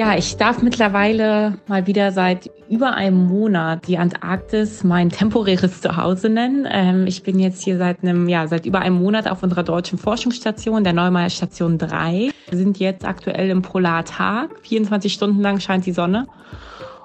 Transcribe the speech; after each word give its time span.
Ja, 0.00 0.16
ich 0.16 0.38
darf 0.38 0.62
mittlerweile 0.62 1.58
mal 1.66 1.86
wieder 1.86 2.10
seit 2.10 2.50
über 2.70 2.94
einem 2.94 3.26
Monat 3.26 3.86
die 3.86 3.98
Antarktis 3.98 4.82
mein 4.82 5.10
temporäres 5.10 5.82
Zuhause 5.82 6.30
nennen. 6.30 6.66
Ähm, 6.70 7.06
ich 7.06 7.22
bin 7.22 7.38
jetzt 7.38 7.62
hier 7.62 7.76
seit 7.76 8.02
einem, 8.02 8.26
ja, 8.26 8.48
seit 8.48 8.64
über 8.64 8.78
einem 8.78 8.96
Monat 8.96 9.28
auf 9.28 9.42
unserer 9.42 9.62
deutschen 9.62 9.98
Forschungsstation, 9.98 10.84
der 10.84 10.94
Neumeier 10.94 11.28
Station 11.28 11.76
3. 11.76 12.30
Wir 12.48 12.58
sind 12.58 12.78
jetzt 12.78 13.04
aktuell 13.04 13.50
im 13.50 13.60
Polartag. 13.60 14.48
24 14.62 15.12
Stunden 15.12 15.42
lang 15.42 15.60
scheint 15.60 15.84
die 15.84 15.92
Sonne. 15.92 16.26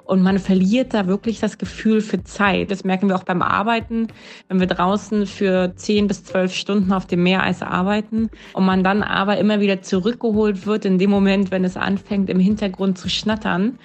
Und 0.06 0.22
man 0.22 0.38
verliert 0.38 0.94
da 0.94 1.08
wirklich 1.08 1.40
das 1.40 1.58
Gefühl 1.58 2.00
für 2.00 2.22
Zeit. 2.22 2.70
Das 2.70 2.84
merken 2.84 3.08
wir 3.08 3.16
auch 3.16 3.24
beim 3.24 3.42
Arbeiten, 3.42 4.06
wenn 4.48 4.60
wir 4.60 4.68
draußen 4.68 5.26
für 5.26 5.74
10 5.74 6.06
bis 6.06 6.22
12 6.24 6.54
Stunden 6.54 6.92
auf 6.92 7.06
dem 7.06 7.24
Meereis 7.24 7.60
arbeiten 7.60 8.30
und 8.52 8.64
man 8.64 8.84
dann 8.84 9.02
aber 9.02 9.38
immer 9.38 9.58
wieder 9.58 9.82
zurückgeholt 9.82 10.64
wird 10.64 10.84
in 10.84 10.98
dem 10.98 11.10
Moment, 11.10 11.50
wenn 11.50 11.64
es 11.64 11.76
anfängt 11.76 12.30
im 12.30 12.38
Hintergrund 12.38 12.98
zu 12.98 13.08
schnattern. 13.08 13.78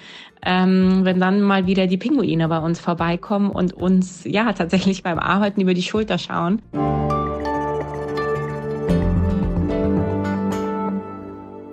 Ähm, 0.44 1.00
wenn 1.04 1.20
dann 1.20 1.40
mal 1.40 1.66
wieder 1.66 1.86
die 1.86 1.98
Pinguine 1.98 2.48
bei 2.48 2.58
uns 2.58 2.80
vorbeikommen 2.80 3.50
und 3.50 3.72
uns 3.72 4.24
ja 4.24 4.52
tatsächlich 4.52 5.04
beim 5.04 5.20
Arbeiten 5.20 5.60
über 5.60 5.74
die 5.74 5.82
Schulter 5.82 6.18
schauen. 6.18 6.60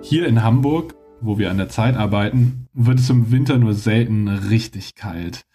Hier 0.02 0.26
in 0.26 0.42
Hamburg 0.42 0.99
wo 1.20 1.38
wir 1.38 1.50
an 1.50 1.58
der 1.58 1.68
Zeit 1.68 1.96
arbeiten, 1.96 2.68
wird 2.72 2.98
es 2.98 3.10
im 3.10 3.30
Winter 3.30 3.58
nur 3.58 3.74
selten 3.74 4.28
richtig 4.28 4.94
kalt. 4.94 5.46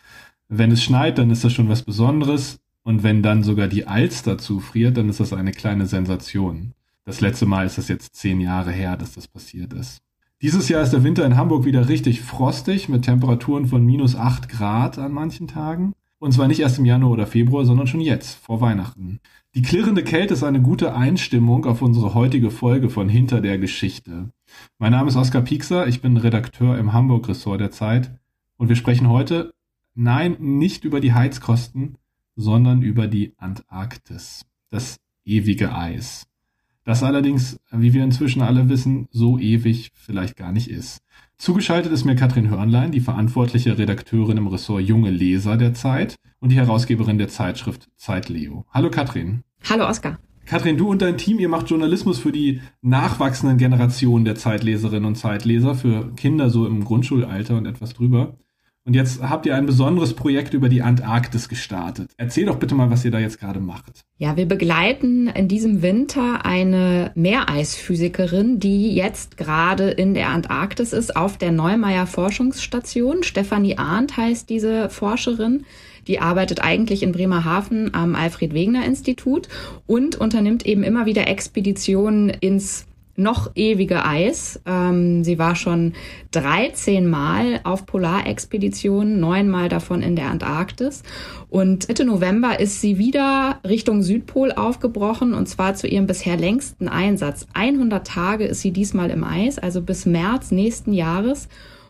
Wenn 0.48 0.72
es 0.72 0.84
schneit, 0.84 1.18
dann 1.18 1.32
ist 1.32 1.44
das 1.44 1.54
schon 1.54 1.70
was 1.70 1.82
Besonderes. 1.82 2.60
Und 2.84 3.02
wenn 3.02 3.23
dann 3.23 3.44
sogar 3.44 3.68
die 3.68 3.88
Alster 3.88 4.38
zufriert, 4.38 4.98
dann 4.98 5.09
ist 5.09 5.20
das 5.20 5.34
eine 5.34 5.52
kleine 5.52 5.88
Sensation. 5.88 6.73
Das 7.04 7.20
letzte 7.20 7.46
Mal 7.46 7.66
ist 7.66 7.78
das 7.78 7.88
jetzt 7.88 8.16
zehn 8.16 8.40
Jahre 8.40 8.72
her, 8.72 8.96
dass 8.96 9.14
das 9.14 9.28
passiert 9.28 9.73
ist. 9.73 10.02
Dieses 10.42 10.70
Jahr 10.70 10.84
ist 10.84 10.92
der 10.92 11.04
Winter 11.04 11.26
in 11.26 11.38
Hamburg 11.38 11.66
wieder 11.66 11.88
richtig 11.88 12.22
frostig 12.22 12.89
mit 12.89 13.04
Temperaturen 13.04 13.66
von 13.67 13.84
minus 13.86 14.16
acht 14.16 14.50
Grad 14.50 15.00
an 15.00 15.11
manchen 15.11 15.48
Tagen. 15.48 15.94
Und 16.19 16.31
zwar 16.31 16.47
nicht 16.47 16.59
erst 16.59 16.80
im 16.80 16.85
Januar 16.85 17.11
oder 17.11 17.27
Februar, 17.27 17.66
sondern 17.66 17.88
schon 17.88 17.99
jetzt, 17.99 18.35
vor 18.35 18.61
Weihnachten. 18.61 19.19
Die 19.53 19.61
klirrende 19.61 20.03
Kälte 20.03 20.33
ist 20.33 20.44
eine 20.44 20.61
gute 20.61 20.95
Einstimmung 20.95 21.66
auf 21.66 21.81
unsere 21.81 22.13
heutige 22.13 22.52
Folge 22.52 22.89
von 22.89 23.09
Hinter 23.09 23.41
der 23.41 23.58
Geschichte. 23.58 24.30
Mein 24.80 24.91
Name 24.91 25.09
ist 25.09 25.16
Oskar 25.16 25.41
Piekser, 25.41 25.88
ich 25.88 26.02
bin 26.02 26.17
Redakteur 26.17 26.77
im 26.77 26.93
Hamburg-Ressort 26.93 27.61
der 27.61 27.71
Zeit 27.71 28.17
und 28.58 28.69
wir 28.69 28.75
sprechen 28.75 29.09
heute, 29.09 29.53
nein, 29.93 30.38
nicht 30.39 30.86
über 30.86 30.99
die 30.99 31.13
Heizkosten, 31.13 31.97
sondern 32.36 32.81
über 32.81 33.08
die 33.08 33.33
Antarktis, 33.38 34.45
das 34.69 34.99
ewige 35.25 35.73
Eis. 35.73 36.27
Das 36.86 37.02
allerdings, 37.02 37.59
wie 37.72 37.94
wir 37.94 38.03
inzwischen 38.03 38.44
alle 38.44 38.69
wissen, 38.69 39.08
so 39.09 39.39
ewig 39.39 39.89
vielleicht 39.95 40.38
gar 40.38 40.52
nicht 40.52 40.69
ist. 40.69 41.02
Zugeschaltet 41.36 41.92
ist 41.92 42.05
mir 42.05 42.16
Katrin 42.16 42.52
Hörnlein, 42.52 42.92
die 42.92 43.00
verantwortliche 43.00 43.80
Redakteurin 43.80 44.38
im 44.38 44.45
Ressort 44.45 44.83
Junge 44.83 45.09
Leser 45.09 45.58
der 45.58 45.73
Zeit 45.73 46.16
und 46.39 46.52
die 46.52 46.58
Herausgeberin 46.58 47.17
der 47.17 47.27
Zeitschrift 47.27 47.89
Zeit 47.95 48.30
Leo. 48.30 48.66
Hallo 48.69 48.92
Katrin. 48.92 49.42
Hallo 49.67 49.88
Oskar. 49.88 50.19
Katrin, 50.45 50.77
du 50.77 50.88
und 50.88 51.02
dein 51.02 51.17
Team, 51.17 51.39
ihr 51.39 51.50
macht 51.50 51.72
Journalismus 51.72 52.19
für 52.19 52.31
die 52.31 52.61
nachwachsenden 52.83 53.58
Generationen 53.58 54.23
der 54.23 54.36
Zeitleserinnen 54.36 55.05
und 55.05 55.16
Zeitleser, 55.16 55.73
für 55.73 56.14
Kinder 56.14 56.52
so 56.52 56.67
im 56.67 56.86
Grundschulalter 56.86 57.58
und 57.58 57.66
etwas 57.66 57.95
drüber. 57.95 58.38
Und 58.86 58.94
jetzt 58.94 59.22
habt 59.23 59.47
ihr 59.47 59.55
ein 59.55 59.66
besonderes 59.66 60.14
Projekt 60.14 60.53
über 60.53 60.69
die 60.69 60.83
Antarktis 60.83 61.50
gestartet. 61.50 62.11
Erzähl 62.17 62.45
doch 62.45 62.58
bitte 62.58 62.75
mal, 62.75 62.92
was 62.92 63.03
ihr 63.03 63.09
da 63.09 63.17
jetzt 63.17 63.39
gerade 63.39 63.59
macht. 63.59 64.05
Ja, 64.19 64.38
wir 64.38 64.45
begleiten 64.45 65.27
in 65.27 65.47
diesem 65.47 65.81
Winter 65.81 66.45
eine 66.45 67.11
Meereisphysikerin, 67.16 68.59
die 68.59 68.94
jetzt 68.94 69.38
gerade 69.38 69.89
in 69.89 70.14
der 70.14 70.30
Antarktis 70.30 70.94
ist, 70.94 71.16
auf 71.16 71.38
der 71.38 71.52
Neumeier 71.52 72.05
Forschungsstation. 72.05 73.23
Stefanie 73.23 73.80
Arndt 73.80 74.17
heißt 74.17 74.52
diese 74.52 74.89
Forscherin. 74.92 75.65
Die 76.08 76.20
arbeitet 76.20 76.64
eigentlich 76.64 77.02
in 77.02 77.11
Bremerhaven 77.11 77.92
am 77.95 78.14
Alfred 78.14 78.54
Wegener 78.54 78.86
Institut 78.86 79.49
und 79.87 80.15
unternimmt 80.15 80.64
eben 80.64 80.83
immer 80.83 81.08
wieder 81.08 81.27
Expeditionen 81.27 82.30
ins 82.30 82.86
noch 83.15 83.52
ewige 83.55 84.05
Eis. 84.05 84.59
Ähm, 84.65 85.23
sie 85.23 85.39
war 85.39 85.55
schon 85.55 85.93
13 86.31 87.08
Mal 87.09 87.61
auf 87.64 87.86
Polarexpeditionen, 87.86 89.20
neunmal 89.20 89.70
davon 89.70 90.02
in 90.02 90.15
der 90.15 90.30
Antarktis. 90.30 91.03
Und 91.49 91.87
Mitte 91.87 92.05
November 92.05 92.59
ist 92.59 92.81
sie 92.81 92.98
wieder 92.98 93.59
Richtung 93.67 94.04
Südpol 94.04 94.52
aufgebrochen 94.52 95.33
und 95.33 95.48
zwar 95.48 95.75
zu 95.75 95.87
ihrem 95.87 96.08
bisher 96.08 96.37
längsten 96.37 96.87
Einsatz. 96.87 97.48
100 97.54 98.05
Tage 98.05 98.45
ist 98.45 98.61
sie 98.61 98.71
diesmal 98.71 99.09
im 99.09 99.23
Eis, 99.23 99.58
also 99.58 99.81
bis 99.81 100.05
März 100.05 100.52
nächsten 100.52 100.93
Jahres. 100.93 101.48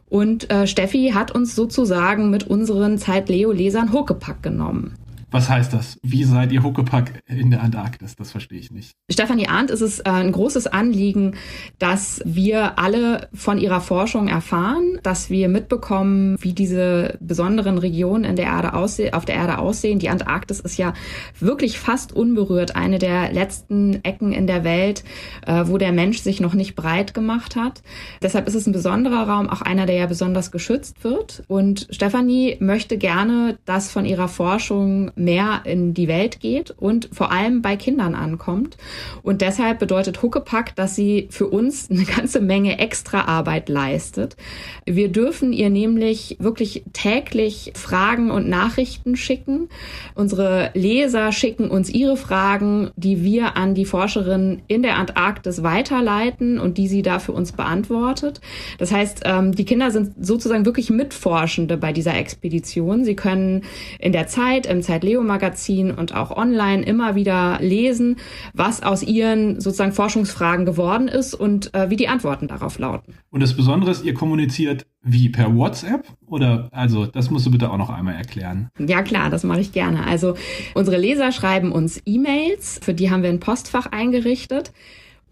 Und 0.08 0.52
äh, 0.52 0.68
Steffi 0.68 1.12
hat 1.16 1.31
uns 1.31 1.56
sozusagen 1.56 2.30
mit 2.30 2.46
unseren 2.46 2.97
Zeit-Leo-Lesern 3.00 3.91
Huckepack 3.91 4.44
genommen. 4.44 4.94
Was 5.35 5.50
heißt 5.50 5.73
das? 5.73 6.00
Wie 6.01 6.23
seid 6.23 6.53
ihr 6.53 6.63
Huckepack 6.63 7.22
in 7.28 7.51
der 7.51 7.62
Antarktis? 7.62 8.16
Das 8.16 8.31
verstehe 8.31 8.57
ich 8.57 8.72
nicht. 8.72 8.94
Stefanie 9.12 9.50
Arndt 9.50 9.69
ist 9.69 9.81
es 9.81 10.00
äh, 10.00 10.03
ein 10.06 10.31
großes 10.31 10.66
Anliegen, 10.66 11.35
dass 11.78 12.22
wir 12.23 12.79
alle 12.79 13.28
von 13.34 13.57
ihrer 13.57 13.81
Forschung 13.81 14.29
erfahren, 14.29 14.97
dass 15.03 15.29
wir 15.29 15.50
mitbekommen, 15.50 16.38
wie 16.40 16.53
diese 16.53 17.18
besonderen 17.19 17.78
Regionen 17.78 18.23
in 18.23 18.38
der 18.38 18.46
Erde 18.46 18.75
aussehen, 18.75 19.13
auf 19.13 19.25
der 19.25 19.35
Erde 19.35 19.57
aussehen. 19.57 20.00
Die 20.00 20.07
Antarktis 20.07 20.62
ist 20.62 20.78
ja 20.78 20.94
wirklich 21.38 21.79
fast 21.79 22.13
unberührt, 22.13 22.78
eine 22.78 22.97
der 22.97 23.34
letzten 23.34 24.06
Ecken 24.06 24.31
in 24.31 24.47
der 24.47 24.63
Welt, 24.63 25.03
äh, 25.46 25.66
wo 25.66 25.78
der 25.78 25.91
Mensch 25.91 26.19
sich 26.19 26.40
noch 26.40 26.53
nicht 26.53 26.78
breit 26.78 27.13
gemacht 27.13 27.57
hat. 27.57 27.84
Deshalb 28.22 28.47
ist 28.47 28.56
es 28.56 28.67
ein 28.67 28.72
besonderer 28.72 29.28
Raum, 29.28 29.50
auch 29.50 29.62
einer, 29.62 29.85
der 29.85 29.96
ja 29.96 30.06
besonders 30.06 30.50
geschützt 30.50 31.03
wird. 31.03 31.44
Und 31.50 31.90
Stefanie 31.90 32.56
möchte 32.62 32.97
gerne, 32.97 33.57
dass 33.66 33.91
von 33.91 34.06
ihrer 34.06 34.29
Forschung 34.29 35.12
mehr 35.25 35.62
in 35.66 35.94
die 35.94 36.08
Welt 36.08 36.40
geht 36.40 36.72
und 36.72 37.09
vor 37.12 37.31
allem 37.31 37.62
bei 37.62 37.75
Kindern 37.75 38.16
ankommt. 38.16 38.78
Und 39.22 39.41
deshalb 39.41 39.80
bedeutet 39.80 40.22
Huckepack, 40.22 40.75
dass 40.75 40.96
sie 40.96 41.28
für 41.31 41.47
uns 41.47 41.90
eine 41.91 42.06
ganze 42.06 42.40
Menge 42.40 42.80
extra 42.80 43.25
Arbeit 43.25 43.68
leistet. 43.68 44.38
Wir 44.85 45.09
dürfen 45.09 45.52
ihr 45.52 45.69
nämlich 45.69 46.38
wirklich 46.40 46.84
täglich 46.94 47.74
Fragen 47.75 48.31
und 48.31 48.47
Nachrichten 48.47 49.16
schicken. 49.16 49.69
Unsere 50.14 50.72
Leser 50.74 51.31
schicken 51.31 51.69
uns 51.69 51.90
ihre 51.90 52.18
Fragen, 52.18 52.91
die 52.96 53.24
wir 53.24 53.58
an 53.58 53.74
die 53.74 53.85
Forscherin 53.85 54.62
in 54.68 54.84
der 54.84 54.97
Antarktis 54.97 55.64
weiterleiten 55.64 56.59
und 56.59 56.78
die 56.78 56.88
sie 56.88 57.02
da 57.02 57.19
für 57.19 57.31
uns 57.31 57.52
beantwortet. 57.52 58.41
Das 58.78 58.91
heißt, 58.91 59.22
ähm, 59.25 59.53
die 59.53 59.66
Kinder 59.66 59.91
sind 59.91 60.14
sozusagen 60.24 60.66
wirklich 60.66 60.90
Mitforschende 60.90 61.78
bei 61.78 61.94
dieser 61.94 62.16
Expedition. 62.16 63.03
Sie 63.03 63.16
können 63.16 63.64
in 64.00 64.12
der 64.12 64.28
Zeit, 64.28 64.66
im 64.66 64.81
Zeit 64.81 65.03
Leo 65.06 65.24
Magazin 65.24 65.92
und 65.92 66.16
auch 66.16 66.32
online 66.32 66.84
immer 66.84 67.16
wieder 67.16 67.60
lesen, 67.62 68.18
was 68.54 68.84
aus 68.84 69.04
ihren 69.04 69.62
sozusagen 69.62 69.94
Forschungsfragen 69.94 70.66
geworden 70.66 71.08
ist 71.08 71.34
und 71.34 71.74
äh, 71.74 71.90
wie 71.90 71.96
die 71.96 72.08
Antworten 72.08 72.48
darauf 72.48 72.80
lauten. 72.80 73.14
Und 73.30 73.42
das 73.42 73.56
Besondere 73.56 73.92
ist, 73.92 74.04
ihr 74.04 74.14
kommuniziert 74.14 74.86
wie 75.02 75.30
per 75.30 75.56
WhatsApp 75.56 76.06
oder 76.26 76.70
also 76.72 77.06
das 77.06 77.30
musst 77.30 77.46
du 77.46 77.52
bitte 77.52 77.72
auch 77.72 77.78
noch 77.78 77.90
einmal 77.90 78.16
erklären. 78.16 78.70
Ja 78.80 79.04
klar, 79.04 79.30
das 79.30 79.44
mache 79.44 79.62
ich 79.62 79.72
gerne. 79.72 80.06
Also 80.06 80.36
unsere 80.74 80.98
Leser 80.98 81.32
schreiben 81.32 81.72
uns 81.72 82.02
E-Mails, 82.06 82.80
für 82.82 82.94
die 82.94 83.12
haben 83.12 83.22
wir 83.22 83.30
ein 83.30 83.40
Postfach 83.40 83.88
eingerichtet. 83.92 84.74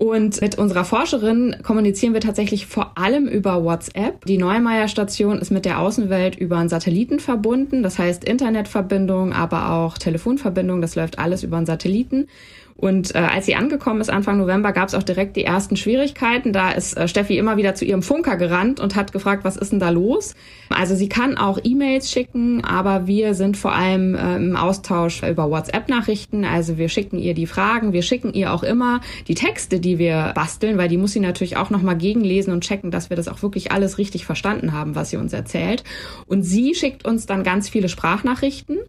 Und 0.03 0.41
mit 0.41 0.57
unserer 0.57 0.83
Forscherin 0.83 1.55
kommunizieren 1.63 2.13
wir 2.13 2.19
tatsächlich 2.19 2.65
vor 2.65 2.97
allem 2.97 3.25
über 3.25 3.63
WhatsApp. 3.63 4.25
Die 4.25 4.37
Neumeier 4.37 4.89
Station 4.89 5.39
ist 5.39 5.49
mit 5.49 5.63
der 5.63 5.79
Außenwelt 5.79 6.35
über 6.35 6.57
einen 6.57 6.67
Satelliten 6.67 7.21
verbunden. 7.21 7.83
Das 7.83 7.99
heißt 7.99 8.25
Internetverbindung, 8.25 9.31
aber 9.31 9.71
auch 9.71 9.97
Telefonverbindung. 9.97 10.81
Das 10.81 10.95
läuft 10.95 11.19
alles 11.19 11.43
über 11.43 11.55
einen 11.55 11.65
Satelliten. 11.65 12.27
Und 12.75 13.15
äh, 13.15 13.19
als 13.19 13.45
sie 13.45 13.55
angekommen 13.55 14.01
ist, 14.01 14.09
Anfang 14.09 14.37
November, 14.37 14.71
gab 14.71 14.87
es 14.87 14.95
auch 14.95 15.03
direkt 15.03 15.35
die 15.35 15.43
ersten 15.43 15.77
Schwierigkeiten. 15.77 16.53
Da 16.53 16.71
ist 16.71 16.97
äh, 16.97 17.07
Steffi 17.07 17.37
immer 17.37 17.57
wieder 17.57 17.75
zu 17.75 17.85
ihrem 17.85 18.01
Funker 18.01 18.35
gerannt 18.35 18.79
und 18.79 18.95
hat 18.95 19.11
gefragt, 19.11 19.43
was 19.43 19.57
ist 19.57 19.71
denn 19.71 19.79
da 19.79 19.89
los? 19.89 20.35
Also 20.69 20.95
sie 20.95 21.07
kann 21.07 21.37
auch 21.37 21.59
E-Mails 21.63 22.11
schicken, 22.11 22.63
aber 22.63 23.07
wir 23.07 23.35
sind 23.35 23.57
vor 23.57 23.73
allem 23.73 24.15
äh, 24.15 24.35
im 24.35 24.55
Austausch 24.55 25.23
über 25.23 25.49
WhatsApp-Nachrichten. 25.49 26.45
Also 26.45 26.77
wir 26.77 26.89
schicken 26.89 27.19
ihr 27.19 27.33
die 27.33 27.47
Fragen, 27.47 27.93
wir 27.93 28.01
schicken 28.01 28.33
ihr 28.33 28.53
auch 28.53 28.63
immer 28.63 29.01
die 29.27 29.35
Texte, 29.35 29.79
die 29.79 29.99
wir 29.99 30.31
basteln, 30.35 30.77
weil 30.77 30.89
die 30.89 30.97
muss 30.97 31.13
sie 31.13 31.19
natürlich 31.19 31.57
auch 31.57 31.69
nochmal 31.69 31.97
gegenlesen 31.97 32.53
und 32.53 32.63
checken, 32.63 32.91
dass 32.91 33.09
wir 33.09 33.17
das 33.17 33.27
auch 33.27 33.41
wirklich 33.43 33.71
alles 33.71 33.97
richtig 33.97 34.25
verstanden 34.25 34.73
haben, 34.73 34.95
was 34.95 35.11
sie 35.11 35.17
uns 35.17 35.33
erzählt. 35.33 35.83
Und 36.25 36.43
sie 36.43 36.73
schickt 36.75 37.05
uns 37.05 37.25
dann 37.25 37.43
ganz 37.43 37.69
viele 37.69 37.89
Sprachnachrichten 37.89 38.79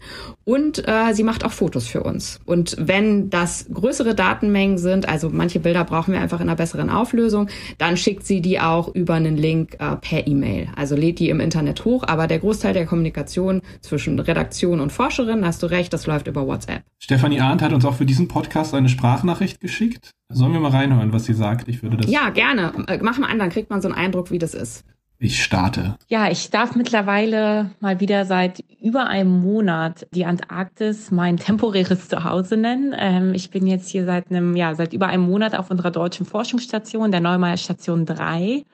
und 0.45 0.87
äh, 0.89 1.13
sie 1.13 1.23
macht 1.23 1.45
auch 1.45 1.53
Fotos 1.53 1.87
für 1.87 2.03
uns. 2.03 2.41
Und 2.45 2.77
wenn 2.79 3.31
das 3.31 3.67
größere 3.85 4.15
Datenmengen 4.15 4.79
sind, 4.79 5.07
also 5.07 5.29
manche 5.29 5.61
Bilder 5.61 5.85
brauchen 5.85 6.15
wir 6.15 6.21
einfach 6.23 6.41
in 6.41 6.49
einer 6.49 6.57
besseren 6.57 6.89
Auflösung, 6.89 7.51
dann 7.77 7.99
schickt 7.99 8.25
sie 8.25 8.41
die 8.41 8.59
auch 8.59 8.89
über 8.95 9.13
einen 9.13 9.37
Link 9.37 9.77
äh, 9.79 9.97
per 9.97 10.27
E-Mail. 10.27 10.69
Also 10.75 10.97
lädt 10.97 11.19
die 11.19 11.29
im 11.29 11.39
Internet 11.39 11.85
hoch, 11.85 12.03
aber 12.07 12.27
der 12.27 12.39
Großteil 12.39 12.73
der 12.73 12.87
Kommunikation 12.87 13.61
zwischen 13.83 14.19
Redaktion 14.19 14.81
und 14.81 14.91
Forscherin, 14.91 15.45
hast 15.45 15.63
du 15.63 15.67
recht, 15.67 15.93
das 15.93 16.07
läuft 16.07 16.29
über 16.29 16.47
WhatsApp. 16.47 16.83
Stefanie 16.99 17.41
Arndt 17.41 17.61
hat 17.61 17.75
uns 17.75 17.85
auch 17.85 17.93
für 17.93 18.07
diesen 18.07 18.27
Podcast 18.27 18.73
eine 18.73 18.89
Sprachnachricht 18.89 19.61
geschickt. 19.61 20.13
Sollen 20.33 20.55
wir 20.55 20.61
mal 20.61 20.71
reinhören, 20.71 21.13
was 21.13 21.27
sie 21.27 21.35
sagt? 21.35 21.69
Ich 21.69 21.83
würde 21.83 21.99
das. 21.99 22.11
Ja, 22.11 22.31
gerne. 22.31 22.73
Äh, 22.87 23.01
mach 23.03 23.19
mal 23.19 23.31
an, 23.31 23.39
dann 23.39 23.51
kriegt 23.51 23.69
man 23.69 23.83
so 23.83 23.89
einen 23.89 23.99
Eindruck, 23.99 24.31
wie 24.31 24.39
das 24.39 24.55
ist. 24.55 24.87
Ich 25.19 25.43
starte. 25.43 25.97
Ja, 26.09 26.31
ich 26.31 26.51
darf 26.51 26.75
mittlerweile 26.75 27.71
mal 27.81 28.01
wieder 28.01 28.25
seit 28.25 28.65
über 28.83 29.07
einem 29.07 29.41
Monat 29.41 30.07
die 30.11 30.27
Antarktis 30.27 31.11
mein 31.11 31.37
temporäres 31.37 32.09
Zuhause 32.09 32.57
nennen. 32.57 32.95
Ähm, 32.99 33.33
ich 33.33 33.51
bin 33.51 33.67
jetzt 33.67 33.89
hier 33.89 34.05
seit 34.05 34.31
einem, 34.31 34.57
ja, 34.57 34.75
seit 34.75 34.93
über 34.93 35.07
einem 35.07 35.23
Monat 35.25 35.55
auf 35.55 35.71
unserer 35.71 35.91
deutschen 35.91 36.27
Forschungsstation, 36.27 37.11
der 37.11 37.21
Neumeier 37.21 37.57
Station 37.57 38.05
3. 38.07 38.65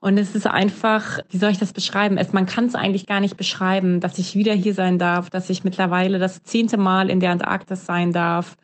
Und 0.00 0.18
es 0.18 0.34
ist 0.34 0.46
einfach, 0.46 1.20
wie 1.28 1.38
soll 1.38 1.50
ich 1.50 1.58
das 1.58 1.72
beschreiben? 1.72 2.18
Es, 2.18 2.32
man 2.32 2.46
kann 2.46 2.64
es 2.64 2.74
eigentlich 2.74 3.06
gar 3.06 3.20
nicht 3.20 3.36
beschreiben, 3.36 4.00
dass 4.00 4.18
ich 4.18 4.34
wieder 4.34 4.54
hier 4.54 4.74
sein 4.74 4.98
darf, 4.98 5.30
dass 5.30 5.50
ich 5.50 5.62
mittlerweile 5.62 6.18
das 6.18 6.42
zehnte 6.42 6.78
Mal 6.78 7.10
in 7.10 7.20
der 7.20 7.30
Antarktis 7.30 7.86
sein 7.86 8.12
darf 8.12 8.56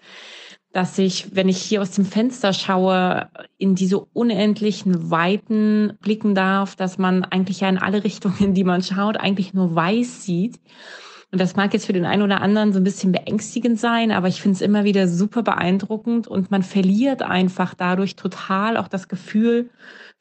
dass 0.77 0.99
ich, 0.99 1.35
wenn 1.35 1.49
ich 1.49 1.57
hier 1.57 1.81
aus 1.81 1.93
dem 1.93 2.05
Fenster 2.05 2.53
schaue, 2.53 3.31
in 3.57 3.75
diese 3.75 3.99
unendlichen 3.99 5.11
Weiten 5.11 5.95
blicken 6.03 6.35
darf, 6.35 6.77
dass 6.77 6.99
man 6.99 7.25
eigentlich 7.25 7.61
ja 7.61 7.71
in 7.71 7.79
alle 7.79 8.05
Richtungen, 8.05 8.53
die 8.53 8.63
man 8.63 8.83
schaut, 8.83 9.17
eigentlich 9.17 9.55
nur 9.55 9.75
weiß 9.75 10.27
sieht. 10.27 10.61
Und 11.33 11.41
das 11.41 11.57
mag 11.57 11.73
jetzt 11.73 11.87
für 11.87 11.95
den 11.95 12.05
einen 12.05 12.21
oder 12.21 12.43
anderen 12.43 12.75
so 12.75 12.79
ein 12.79 12.85
bisschen 12.85 13.11
beängstigend 13.11 13.81
sein, 13.81 14.13
aber 14.13 14.29
ich 14.29 14.43
finde 14.43 14.57
es 14.57 14.61
immer 14.61 14.85
wieder 14.85 15.09
super 15.09 15.43
beeindruckend 15.43 16.29
und 16.29 16.51
man 16.51 16.63
verliert 16.63 17.23
einfach 17.23 17.73
dadurch 17.73 18.15
total 18.15 18.77
auch 18.77 18.89
das 18.89 19.09
Gefühl 19.09 19.71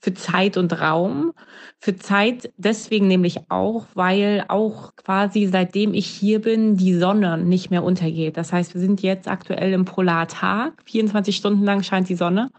für 0.05 0.13
Zeit 0.13 0.55
und 0.55 0.71
Raum. 0.79 1.33
Für 1.79 1.97
Zeit 1.97 2.53
deswegen 2.57 3.07
nämlich 3.07 3.49
auch, 3.49 3.87
weil 3.95 4.45
auch 4.49 4.95
quasi 4.95 5.47
seitdem 5.47 5.95
ich 5.95 6.05
hier 6.05 6.41
bin, 6.41 6.77
die 6.77 6.93
Sonne 6.93 7.39
nicht 7.39 7.71
mehr 7.71 7.83
untergeht. 7.83 8.37
Das 8.37 8.53
heißt, 8.53 8.75
wir 8.75 8.81
sind 8.81 9.01
jetzt 9.01 9.27
aktuell 9.27 9.73
im 9.73 9.85
Polartag. 9.85 10.73
24 10.85 11.35
Stunden 11.35 11.63
lang 11.63 11.81
scheint 11.81 12.07
die 12.07 12.15
Sonne. 12.15 12.51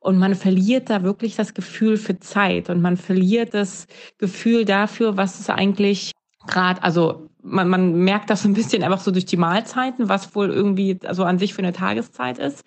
Und 0.00 0.18
man 0.18 0.34
verliert 0.34 0.90
da 0.90 1.04
wirklich 1.04 1.36
das 1.36 1.54
Gefühl 1.54 1.96
für 1.96 2.18
Zeit 2.18 2.68
und 2.68 2.82
man 2.82 2.96
verliert 2.96 3.54
das 3.54 3.86
Gefühl 4.18 4.64
dafür, 4.64 5.16
was 5.16 5.38
es 5.38 5.50
eigentlich 5.50 6.10
gerade, 6.48 6.82
also 6.82 7.30
man, 7.44 7.68
man 7.68 7.94
merkt 7.94 8.30
das 8.30 8.42
so 8.42 8.48
ein 8.48 8.54
bisschen 8.54 8.82
einfach 8.82 9.00
so 9.00 9.10
durch 9.10 9.26
die 9.26 9.36
Mahlzeiten, 9.36 10.08
was 10.08 10.34
wohl 10.34 10.50
irgendwie 10.50 10.98
also 11.04 11.24
an 11.24 11.38
sich 11.38 11.54
für 11.54 11.62
eine 11.62 11.72
Tageszeit 11.72 12.38
ist, 12.38 12.64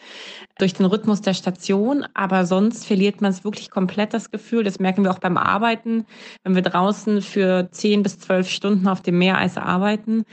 durch 0.60 0.74
den 0.74 0.86
Rhythmus 0.86 1.22
der 1.22 1.34
Station. 1.34 2.06
Aber 2.14 2.46
sonst 2.46 2.86
verliert 2.86 3.20
man 3.20 3.32
es 3.32 3.44
wirklich 3.44 3.72
komplett 3.72 4.14
das 4.14 4.32
Gefühl. 4.32 4.64
Das 4.64 4.80
merken 4.80 5.04
wir 5.04 5.12
auch 5.12 5.20
beim 5.20 5.38
Arbeiten, 5.38 6.06
wenn 6.44 6.56
wir 6.56 6.62
draußen 6.62 7.22
für 7.22 7.70
zehn 7.72 8.04
bis 8.04 8.20
zwölf 8.20 8.50
Stunden 8.50 8.88
auf 8.88 9.02
dem 9.02 9.18
Meereis 9.18 9.58
arbeiten, 9.58 10.26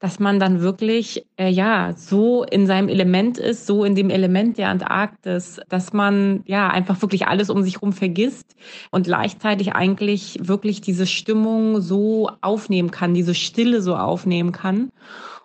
dass 0.00 0.18
man 0.18 0.40
dann 0.40 0.60
wirklich 0.60 1.26
äh, 1.36 1.50
ja 1.50 1.92
so 1.94 2.44
in 2.44 2.66
seinem 2.66 2.88
Element 2.88 3.36
ist, 3.36 3.66
so 3.66 3.84
in 3.84 3.94
dem 3.94 4.08
Element 4.08 4.56
der 4.56 4.70
Antarktis, 4.70 5.60
dass 5.68 5.92
man 5.92 6.42
ja 6.46 6.68
einfach 6.70 7.00
wirklich 7.02 7.26
alles 7.26 7.50
um 7.50 7.62
sich 7.62 7.74
herum 7.74 7.92
vergisst 7.92 8.56
und 8.90 9.04
gleichzeitig 9.04 9.74
eigentlich 9.74 10.38
wirklich 10.40 10.80
diese 10.80 11.06
Stimmung 11.06 11.82
so 11.82 12.30
aufnehmen 12.40 12.90
kann, 12.90 13.12
diese 13.12 13.34
Stille 13.34 13.82
so 13.82 13.89
so 13.90 13.96
aufnehmen 13.96 14.52
kann. 14.52 14.92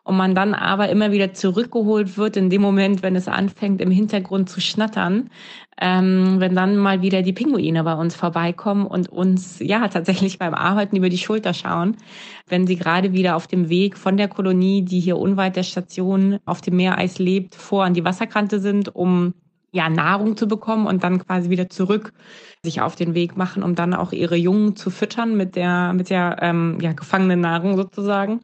Und 0.04 0.18
man 0.18 0.36
dann 0.36 0.54
aber 0.54 0.90
immer 0.90 1.12
wieder 1.12 1.34
zurückgeholt 1.34 2.16
wird 2.16 2.38
in 2.38 2.52
dem 2.52 2.62
Moment, 2.62 3.02
wenn 3.02 3.16
es 3.16 3.28
anfängt, 3.28 3.82
im 3.82 3.90
Hintergrund 3.90 4.52
zu 4.52 4.62
schnattern, 4.62 5.32
ähm, 5.82 6.36
wenn 6.38 6.54
dann 6.54 6.78
mal 6.78 7.02
wieder 7.02 7.24
die 7.24 7.34
Pinguine 7.34 7.84
bei 7.84 7.96
uns 7.96 8.16
vorbeikommen 8.16 8.86
und 8.86 9.10
uns 9.10 9.58
ja 9.60 9.88
tatsächlich 9.88 10.38
beim 10.38 10.54
Arbeiten 10.54 10.96
über 10.96 11.10
die 11.10 11.18
Schulter 11.18 11.56
schauen, 11.56 11.98
wenn 12.48 12.68
sie 12.68 12.76
gerade 12.76 13.14
wieder 13.14 13.36
auf 13.36 13.48
dem 13.48 13.68
Weg 13.70 13.98
von 13.98 14.16
der 14.16 14.28
Kolonie, 14.28 14.84
die 14.84 15.00
hier 15.00 15.18
unweit 15.18 15.56
der 15.56 15.64
Station 15.64 16.38
auf 16.46 16.62
dem 16.62 16.76
Meereis 16.76 17.18
lebt, 17.18 17.56
vor 17.56 17.84
an 17.84 17.96
die 17.96 18.06
Wasserkante 18.06 18.60
sind, 18.60 18.94
um 18.94 19.34
ja 19.76 19.90
Nahrung 19.90 20.38
zu 20.38 20.48
bekommen 20.48 20.88
und 20.88 21.04
dann 21.04 21.20
quasi 21.20 21.50
wieder 21.50 21.70
zurück 21.70 22.14
sich 22.64 22.82
auf 22.82 22.96
den 22.96 23.14
Weg 23.14 23.38
machen, 23.38 23.62
um 23.62 23.76
dann 23.76 23.94
auch 23.94 24.12
ihre 24.12 24.38
Jungen 24.38 24.76
zu 24.76 24.90
füttern 24.90 25.38
mit 25.38 25.56
der, 25.56 25.94
mit 25.94 26.10
der 26.10 26.38
ähm, 26.42 26.80
ja, 26.82 26.94
gefangenen 26.94 27.42
Nahrung 27.42 27.76
sozusagen. 27.78 28.42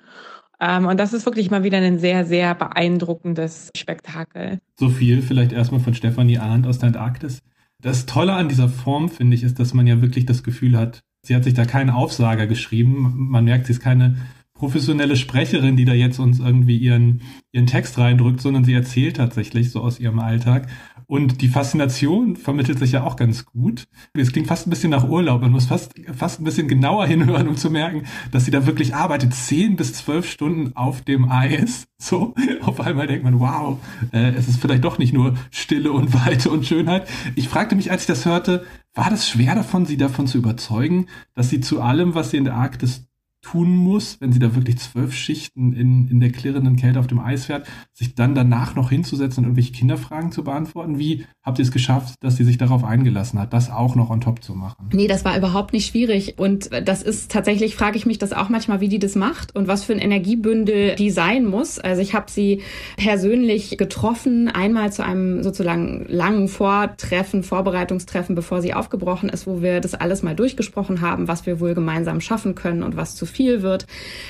Ähm, 0.59 0.85
und 0.85 0.99
das 0.99 1.13
ist 1.13 1.25
wirklich 1.25 1.49
mal 1.49 1.63
wieder 1.63 1.79
ein 1.79 1.97
sehr, 1.97 2.25
sehr 2.25 2.53
beeindruckendes 2.53 3.71
Spektakel. 3.75 4.59
So 4.79 4.89
viel 4.89 5.21
vielleicht 5.21 5.53
erstmal 5.53 5.79
von 5.79 5.95
Stefanie 5.95 6.37
Arndt 6.37 6.67
aus 6.67 6.77
der 6.77 6.87
Antarktis. 6.87 7.41
Das 7.81 8.05
Tolle 8.05 8.33
an 8.33 8.47
dieser 8.47 8.69
Form, 8.69 9.09
finde 9.09 9.35
ich, 9.35 9.43
ist, 9.43 9.59
dass 9.59 9.73
man 9.73 9.87
ja 9.87 10.01
wirklich 10.01 10.27
das 10.27 10.43
Gefühl 10.43 10.77
hat, 10.77 10.99
sie 11.23 11.35
hat 11.35 11.43
sich 11.45 11.55
da 11.55 11.65
keinen 11.65 11.89
Aufsager 11.89 12.45
geschrieben. 12.45 13.29
Man 13.31 13.45
merkt, 13.45 13.65
sie 13.65 13.73
ist 13.73 13.79
keine 13.79 14.17
professionelle 14.61 15.15
Sprecherin, 15.15 15.75
die 15.75 15.85
da 15.85 15.93
jetzt 15.93 16.19
uns 16.19 16.37
irgendwie 16.37 16.77
ihren, 16.77 17.23
ihren 17.51 17.65
Text 17.65 17.97
reindrückt, 17.97 18.41
sondern 18.41 18.63
sie 18.63 18.75
erzählt 18.75 19.17
tatsächlich 19.17 19.71
so 19.71 19.81
aus 19.81 19.99
ihrem 19.99 20.19
Alltag. 20.19 20.67
Und 21.07 21.41
die 21.41 21.47
Faszination 21.47 22.35
vermittelt 22.35 22.77
sich 22.77 22.91
ja 22.91 23.03
auch 23.03 23.15
ganz 23.15 23.47
gut. 23.47 23.87
Es 24.13 24.31
klingt 24.31 24.45
fast 24.45 24.67
ein 24.67 24.69
bisschen 24.69 24.91
nach 24.91 25.09
Urlaub. 25.09 25.41
Man 25.41 25.49
muss 25.49 25.65
fast, 25.65 25.95
fast 26.15 26.39
ein 26.39 26.43
bisschen 26.43 26.67
genauer 26.67 27.07
hinhören, 27.07 27.47
um 27.47 27.57
zu 27.57 27.71
merken, 27.71 28.03
dass 28.31 28.45
sie 28.45 28.51
da 28.51 28.67
wirklich 28.67 28.93
arbeitet. 28.93 29.33
Zehn 29.33 29.77
bis 29.77 29.95
zwölf 29.95 30.29
Stunden 30.29 30.75
auf 30.75 31.01
dem 31.01 31.27
Eis. 31.27 31.87
So, 31.99 32.35
auf 32.61 32.79
einmal 32.81 33.07
denkt 33.07 33.23
man, 33.23 33.39
wow, 33.39 33.79
äh, 34.13 34.29
es 34.35 34.47
ist 34.47 34.61
vielleicht 34.61 34.83
doch 34.83 34.99
nicht 34.99 35.11
nur 35.11 35.33
Stille 35.49 35.91
und 35.91 36.13
Weite 36.13 36.51
und 36.51 36.67
Schönheit. 36.67 37.09
Ich 37.33 37.49
fragte 37.49 37.75
mich, 37.75 37.89
als 37.89 38.01
ich 38.01 38.07
das 38.07 38.27
hörte, 38.27 38.63
war 38.93 39.09
das 39.09 39.27
schwer 39.27 39.55
davon, 39.55 39.87
sie 39.87 39.97
davon 39.97 40.27
zu 40.27 40.37
überzeugen, 40.37 41.07
dass 41.33 41.49
sie 41.49 41.61
zu 41.61 41.81
allem, 41.81 42.13
was 42.13 42.29
sie 42.29 42.37
in 42.37 42.45
der 42.45 42.53
Arktis 42.53 43.07
tun 43.41 43.75
muss, 43.75 44.17
wenn 44.21 44.31
sie 44.31 44.39
da 44.39 44.55
wirklich 44.55 44.77
zwölf 44.77 45.13
Schichten 45.13 45.73
in, 45.73 46.07
in 46.07 46.19
der 46.19 46.31
klirrenden 46.31 46.75
Kälte 46.75 46.99
auf 46.99 47.07
dem 47.07 47.19
Eis 47.19 47.45
fährt, 47.45 47.67
sich 47.91 48.13
dann 48.13 48.35
danach 48.35 48.75
noch 48.75 48.89
hinzusetzen 48.91 49.39
und 49.39 49.49
irgendwelche 49.49 49.71
Kinderfragen 49.71 50.31
zu 50.31 50.43
beantworten. 50.43 50.99
Wie 50.99 51.25
habt 51.41 51.57
ihr 51.57 51.63
es 51.63 51.71
geschafft, 51.71 52.15
dass 52.21 52.37
sie 52.37 52.43
sich 52.43 52.59
darauf 52.59 52.83
eingelassen 52.83 53.39
hat, 53.39 53.51
das 53.51 53.71
auch 53.71 53.95
noch 53.95 54.11
on 54.11 54.21
top 54.21 54.43
zu 54.43 54.53
machen? 54.53 54.89
Nee, 54.93 55.07
das 55.07 55.25
war 55.25 55.35
überhaupt 55.35 55.73
nicht 55.73 55.87
schwierig. 55.87 56.37
Und 56.37 56.69
das 56.85 57.01
ist 57.01 57.31
tatsächlich, 57.31 57.75
frage 57.75 57.97
ich 57.97 58.05
mich 58.05 58.19
das 58.19 58.31
auch 58.31 58.49
manchmal, 58.49 58.79
wie 58.79 58.89
die 58.89 58.99
das 58.99 59.15
macht 59.15 59.55
und 59.55 59.67
was 59.67 59.83
für 59.83 59.93
ein 59.93 59.99
Energiebündel 59.99 60.95
die 60.95 61.09
sein 61.09 61.45
muss. 61.45 61.79
Also 61.79 62.01
ich 62.01 62.13
habe 62.13 62.29
sie 62.29 62.61
persönlich 62.97 63.77
getroffen, 63.77 64.49
einmal 64.49 64.93
zu 64.93 65.03
einem 65.03 65.41
sozusagen 65.41 66.05
langen 66.07 66.47
Vortreffen, 66.47 67.41
Vorbereitungstreffen, 67.41 68.35
bevor 68.35 68.61
sie 68.61 68.75
aufgebrochen 68.75 69.29
ist, 69.29 69.47
wo 69.47 69.63
wir 69.63 69.81
das 69.81 69.95
alles 69.95 70.21
mal 70.21 70.35
durchgesprochen 70.35 71.01
haben, 71.01 71.27
was 71.27 71.47
wir 71.47 71.59
wohl 71.59 71.73
gemeinsam 71.73 72.21
schaffen 72.21 72.53
können 72.53 72.83
und 72.83 72.95
was 72.95 73.15
zu 73.15 73.25
viel 73.31 73.61
wird. 73.61 73.87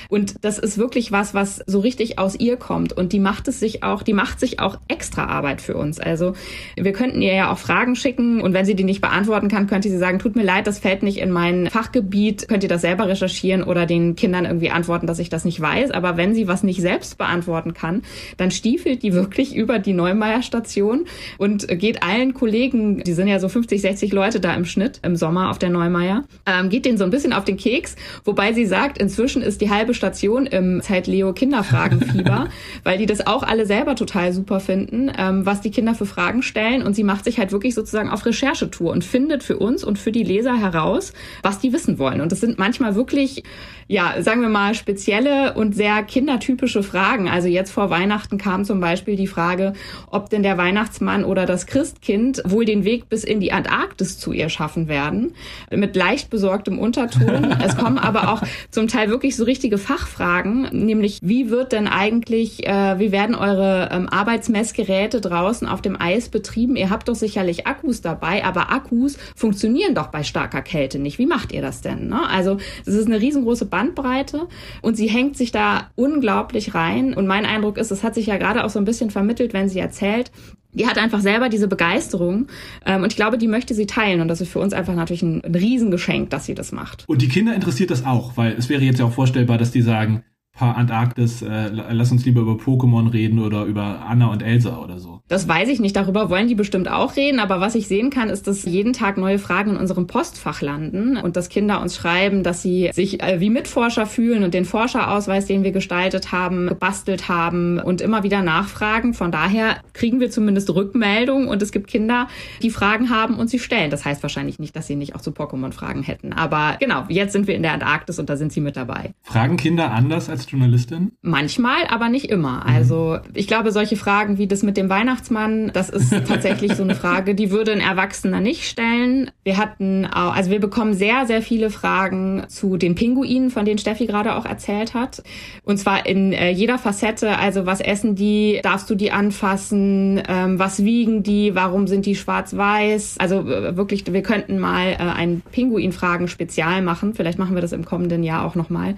Und 0.09 0.36
das 0.42 0.59
ist 0.59 0.77
wirklich 0.77 1.12
was, 1.12 1.33
was 1.33 1.62
so 1.65 1.80
richtig 1.80 2.19
aus 2.19 2.36
ihr 2.39 2.57
kommt. 2.57 2.94
Und 2.94 3.13
die 3.13 3.19
macht 3.19 3.48
es 3.48 3.59
sich 3.59 3.83
auch, 3.83 4.03
die 4.03 4.13
macht 4.13 4.39
sich 4.39 4.59
auch 4.59 4.77
extra 4.88 5.25
Arbeit 5.25 5.62
für 5.62 5.75
uns. 5.75 6.00
Also 6.00 6.33
wir 6.75 6.94
könnten 6.94 7.21
ihr 7.21 7.33
ja 7.33 7.51
auch 7.51 7.57
Fragen 7.57 7.95
schicken 7.95 8.42
und 8.42 8.53
wenn 8.53 8.65
sie 8.65 8.75
die 8.75 8.83
nicht 8.83 9.01
beantworten 9.01 9.48
kann, 9.48 9.68
könnte 9.68 9.89
sie 9.89 9.98
sagen, 9.98 10.19
tut 10.19 10.35
mir 10.35 10.44
leid, 10.44 10.68
das 10.68 10.80
fällt 10.80 11.04
nicht 11.04 11.18
in 11.18 11.31
mein 11.31 11.68
Fachgebiet, 11.68 12.47
könnt 12.47 12.64
ihr 12.64 12.69
das 12.69 12.81
selber 12.81 13.07
recherchieren 13.07 13.64
oder 13.64 13.85
den 13.85 14.16
Kindern 14.16 14.45
irgendwie 14.45 14.69
antworten, 14.69 15.07
dass 15.07 15.19
ich 15.19 15.30
das 15.30 15.45
nicht 15.45 15.59
weiß. 15.59 15.92
Aber 15.92 16.18
wenn 16.18 16.33
sie 16.33 16.47
was 16.47 16.64
nicht 16.64 16.81
selbst 16.81 17.18
beantworten 17.18 17.73
kann, 17.73 18.04
dann 18.37 18.52
stiefelt 18.52 19.04
die 19.04 19.14
wirklich 19.21 19.56
über 19.56 19.80
die 19.80 19.94
Neumeier 19.94 20.42
Station 20.42 21.06
und 21.37 21.68
geht 21.68 22.04
allen 22.04 22.33
Kollegen, 22.33 23.04
die 23.04 23.14
sind 23.14 23.28
ja 23.28 23.40
so 23.40 23.49
50, 23.49 23.81
60 23.81 24.11
Leute 24.14 24.40
da 24.40 24.54
im 24.54 24.66
Schnitt 24.66 24.99
im 25.04 25.16
Sommer 25.16 25.49
auf 25.49 25.59
der 25.59 25.69
Neumeier, 25.69 26.23
ähm, 26.45 26.69
geht 26.69 26.85
denen 26.85 26.97
so 26.97 27.04
ein 27.04 27.09
bisschen 27.09 27.33
auf 27.33 27.45
den 27.45 27.57
Keks, 27.57 27.95
wobei 28.25 28.54
sie 28.54 28.66
sagt, 28.66 28.91
gesagt, 28.92 28.98
inzwischen 28.98 29.42
ist 29.42 29.62
die 29.62 29.69
halbe 29.69 29.94
Station 29.94 30.45
im 30.45 30.81
Zeit 30.81 31.07
Leo 31.07 31.33
Kinderfragenfieber, 31.33 32.50
weil 32.83 32.98
die 32.98 33.06
das 33.06 33.26
auch 33.26 33.44
alle 33.44 33.66
selber 33.66 33.95
total 33.95 34.33
super 34.33 34.60
finden, 34.60 35.12
ähm, 35.18 35.45
was 35.45 35.62
die 35.62 35.71
Kinder 35.71 35.95
für 35.95 36.06
Fragen 36.06 36.42
stellen. 36.44 36.83
Und 36.83 36.95
sie 36.95 37.04
macht 37.04 37.26
sich 37.26 37.40
halt 37.40 37.52
wirklich 37.52 37.74
sozusagen 37.74 38.10
auf 38.10 38.26
Recherchetour 38.26 38.92
und 38.92 39.04
findet 39.04 39.44
für 39.44 39.57
uns 39.57 39.83
und 39.83 40.00
für 40.00 40.12
die 40.12 40.24
Leser 40.24 40.60
heraus, 40.60 41.14
was 41.44 41.60
die 41.60 41.74
wissen 41.74 42.00
wollen. 42.00 42.21
Und 42.21 42.31
das 42.31 42.40
sind 42.40 42.60
manchmal 42.60 42.95
wirklich 42.95 43.44
ja, 43.92 44.21
sagen 44.21 44.42
wir 44.42 44.48
mal, 44.48 44.74
spezielle 44.74 45.54
und 45.54 45.76
sehr 45.76 46.02
kindertypische 46.04 46.81
Fragen. 46.81 47.28
Also 47.28 47.50
jetzt 47.50 47.71
vor 47.71 47.90
Weihnachten 47.90 48.38
kam 48.38 48.64
zum 48.64 48.80
Beispiel 48.80 49.18
die 49.18 49.28
Frage, 49.28 49.74
ob 50.10 50.30
denn 50.30 50.44
der 50.44 50.57
Weihnachtsmann 50.57 51.26
oder 51.26 51.45
das 51.45 51.66
Christkind 51.66 52.42
wohl 52.45 52.64
den 52.64 52.86
Weg 52.86 53.10
bis 53.10 53.26
in 53.26 53.42
die 53.42 53.52
Antarktis 53.52 54.18
zu 54.18 54.31
ihr 54.31 54.48
schaffen 54.48 54.88
werden. 54.88 55.33
Mit 55.69 55.98
leicht 55.98 56.30
besorgtem 56.30 56.80
Unterton. 56.80 57.57
es 57.62 57.76
kommen 57.76 57.98
aber 57.98 58.31
auch 58.31 58.42
zum 58.71 58.81
Teil 58.88 59.09
wirklich 59.09 59.35
so 59.35 59.44
richtige 59.44 59.78
Fachfragen, 59.78 60.69
nämlich 60.71 61.19
wie 61.21 61.50
wird 61.50 61.71
denn 61.71 61.88
eigentlich, 61.88 62.66
äh, 62.68 63.00
wie 63.00 63.11
werden 63.11 63.35
eure 63.35 63.90
ähm, 63.92 64.09
Arbeitsmessgeräte 64.09 65.21
draußen 65.21 65.68
auf 65.68 65.81
dem 65.81 66.00
Eis 66.00 66.30
betrieben? 66.30 66.76
Ihr 66.76 66.90
habt 66.90 67.07
doch 67.07 67.16
sicherlich 67.16 67.68
Akkus 67.68 68.02
dabei, 68.02 68.44
aber 68.44 68.71
Akkus 68.71 69.18
funktionieren 69.35 69.95
doch 69.95 70.07
bei 70.07 70.23
starker 70.23 70.61
Kälte 70.61 71.00
nicht. 71.00 71.19
Wie 71.19 71.26
macht 71.26 71.52
ihr 71.52 71.61
das 71.61 71.81
denn? 71.81 72.07
Ne? 72.07 72.28
Also 72.30 72.57
es 72.85 72.94
ist 72.94 73.07
eine 73.07 73.21
riesengroße 73.21 73.66
Bandbreite 73.66 74.47
und 74.81 74.95
sie 74.95 75.07
hängt 75.07 75.38
sich 75.38 75.52
da 75.52 75.90
unglaublich 75.95 76.73
rein. 76.73 77.14
Und 77.14 77.28
mein 77.28 77.45
Eindruck 77.45 77.78
ist, 77.78 77.92
es 77.92 78.04
hat 78.04 78.16
sich 78.16 78.28
ja 78.28 78.38
gerade 78.38 78.64
auch 78.64 78.69
so 78.69 78.80
ein 78.80 78.85
bisschen 78.85 79.09
vermittelt, 79.09 79.54
wenn 79.54 79.69
sie 79.69 79.80
erzählt, 79.80 80.31
die 80.73 80.87
hat 80.87 80.97
einfach 80.97 81.19
selber 81.19 81.49
diese 81.49 81.68
Begeisterung 81.68 82.47
ähm, 82.85 83.04
und 83.04 83.11
ich 83.11 83.16
glaube, 83.16 83.37
die 83.37 83.47
möchte 83.47 83.73
sie 83.73 83.85
teilen 83.85 84.21
und 84.21 84.28
das 84.28 84.42
ist 84.42 84.51
für 84.51 84.59
uns 84.59 84.73
einfach 84.73 84.95
natürlich 84.95 85.21
ein, 85.21 85.44
ein 85.44 85.56
Riesengeschenk, 85.56 86.30
dass 86.30 86.45
sie 86.45 86.56
das 86.56 86.71
macht. 86.71 87.04
Und 87.07 87.21
die 87.21 87.28
Kinder 87.28 87.54
interessiert 87.54 87.92
das 87.92 88.06
auch, 88.06 88.37
weil 88.37 88.54
es 88.54 88.69
wäre 88.69 88.81
jetzt 88.81 88.99
ja 88.99 89.06
auch 89.06 89.13
vorstellbar, 89.13 89.57
dass 89.57 89.71
die 89.71 89.81
sagen, 89.81 90.23
Antarktis, 90.61 91.41
äh, 91.41 91.69
lass 91.69 92.11
uns 92.11 92.25
lieber 92.25 92.41
über 92.41 92.53
Pokémon 92.53 93.11
reden 93.11 93.39
oder 93.39 93.65
über 93.65 94.06
Anna 94.07 94.27
und 94.27 94.41
Elsa 94.41 94.77
oder 94.77 94.99
so. 94.99 95.21
Das 95.27 95.47
weiß 95.47 95.69
ich 95.69 95.80
nicht. 95.80 95.95
Darüber 95.95 96.30
wollen 96.30 96.47
die 96.47 96.56
bestimmt 96.56 96.89
auch 96.89 97.15
reden. 97.15 97.39
Aber 97.39 97.59
was 97.59 97.75
ich 97.75 97.87
sehen 97.87 98.09
kann, 98.09 98.30
ist, 98.30 98.47
dass 98.47 98.65
jeden 98.65 98.94
Tag 98.94 99.18
neue 99.18 99.39
Fragen 99.39 99.71
in 99.71 99.77
unserem 99.77 100.07
Postfach 100.07 100.61
landen 100.61 101.18
und 101.18 101.35
dass 101.35 101.49
Kinder 101.49 101.81
uns 101.81 101.95
schreiben, 101.95 102.44
dass 102.44 102.61
sie 102.61 102.89
sich 102.94 103.21
äh, 103.21 103.39
wie 103.39 103.49
Mitforscher 103.49 104.06
fühlen 104.06 104.44
und 104.44 104.53
den 104.53 104.65
Forscherausweis, 104.65 105.45
den 105.45 105.63
wir 105.63 105.71
gestaltet 105.71 106.31
haben, 106.31 106.68
gebastelt 106.68 107.30
haben 107.30 107.80
und 107.80 108.01
immer 108.01 108.23
wieder 108.23 108.41
nachfragen. 108.41 109.13
Von 109.13 109.31
daher 109.31 109.77
kriegen 109.94 110.19
wir 110.19 110.31
zumindest 110.31 110.69
Rückmeldungen 110.73 111.47
und 111.47 111.61
es 111.61 111.71
gibt 111.71 111.87
Kinder, 111.87 112.27
die 112.61 112.69
Fragen 112.69 113.09
haben 113.09 113.35
und 113.35 113.49
sie 113.49 113.59
stellen. 113.59 113.91
Das 113.91 114.06
heißt 114.06 114.23
wahrscheinlich 114.23 114.59
nicht, 114.59 114.75
dass 114.75 114.87
sie 114.87 114.95
nicht 114.95 115.15
auch 115.15 115.21
zu 115.21 115.31
Pokémon 115.31 115.71
Fragen 115.71 116.03
hätten. 116.03 116.33
Aber 116.33 116.77
genau, 116.80 117.06
jetzt 117.09 117.33
sind 117.33 117.47
wir 117.47 117.56
in 117.56 117.63
der 117.63 117.73
Antarktis 117.73 118.19
und 118.19 118.30
da 118.30 118.37
sind 118.37 118.51
sie 118.51 118.61
mit 118.61 118.75
dabei. 118.75 119.11
Fragen 119.23 119.57
Kinder 119.57 119.91
anders 119.91 120.30
als 120.30 120.45
Journalistin? 120.51 121.11
Manchmal, 121.21 121.87
aber 121.89 122.09
nicht 122.09 122.25
immer. 122.25 122.57
Mhm. 122.57 122.75
Also 122.75 123.17
ich 123.33 123.47
glaube, 123.47 123.71
solche 123.71 123.95
Fragen 123.95 124.37
wie 124.37 124.47
das 124.47 124.63
mit 124.63 124.77
dem 124.77 124.89
Weihnachtsmann, 124.89 125.71
das 125.73 125.89
ist 125.89 126.11
tatsächlich 126.27 126.75
so 126.75 126.83
eine 126.83 126.95
Frage, 126.95 127.35
die 127.35 127.51
würde 127.51 127.71
ein 127.71 127.79
Erwachsener 127.79 128.39
nicht 128.39 128.67
stellen. 128.67 129.31
Wir 129.43 129.57
hatten, 129.57 130.05
also 130.05 130.51
wir 130.51 130.59
bekommen 130.59 130.93
sehr, 130.93 131.25
sehr 131.25 131.41
viele 131.41 131.69
Fragen 131.69 132.43
zu 132.47 132.77
den 132.77 132.95
Pinguinen, 132.95 133.49
von 133.49 133.65
denen 133.65 133.77
Steffi 133.77 134.05
gerade 134.05 134.35
auch 134.35 134.45
erzählt 134.45 134.93
hat. 134.93 135.23
Und 135.63 135.77
zwar 135.77 136.05
in 136.05 136.33
äh, 136.33 136.51
jeder 136.51 136.77
Facette. 136.77 137.37
Also 137.37 137.65
was 137.65 137.79
essen 137.79 138.15
die? 138.15 138.59
Darfst 138.63 138.89
du 138.89 138.95
die 138.95 139.11
anfassen? 139.11 140.21
Ähm, 140.27 140.59
was 140.59 140.83
wiegen 140.83 141.23
die? 141.23 141.55
Warum 141.55 141.87
sind 141.87 142.05
die 142.05 142.15
schwarz-weiß? 142.15 143.15
Also 143.19 143.45
wirklich, 143.45 144.11
wir 144.11 144.23
könnten 144.23 144.59
mal 144.59 144.93
äh, 144.93 144.97
ein 144.97 145.41
Pinguin-Fragen-Spezial 145.51 146.81
machen. 146.81 147.13
Vielleicht 147.13 147.39
machen 147.39 147.55
wir 147.55 147.61
das 147.61 147.71
im 147.71 147.85
kommenden 147.85 148.23
Jahr 148.23 148.45
auch 148.45 148.55
nochmal. 148.55 148.95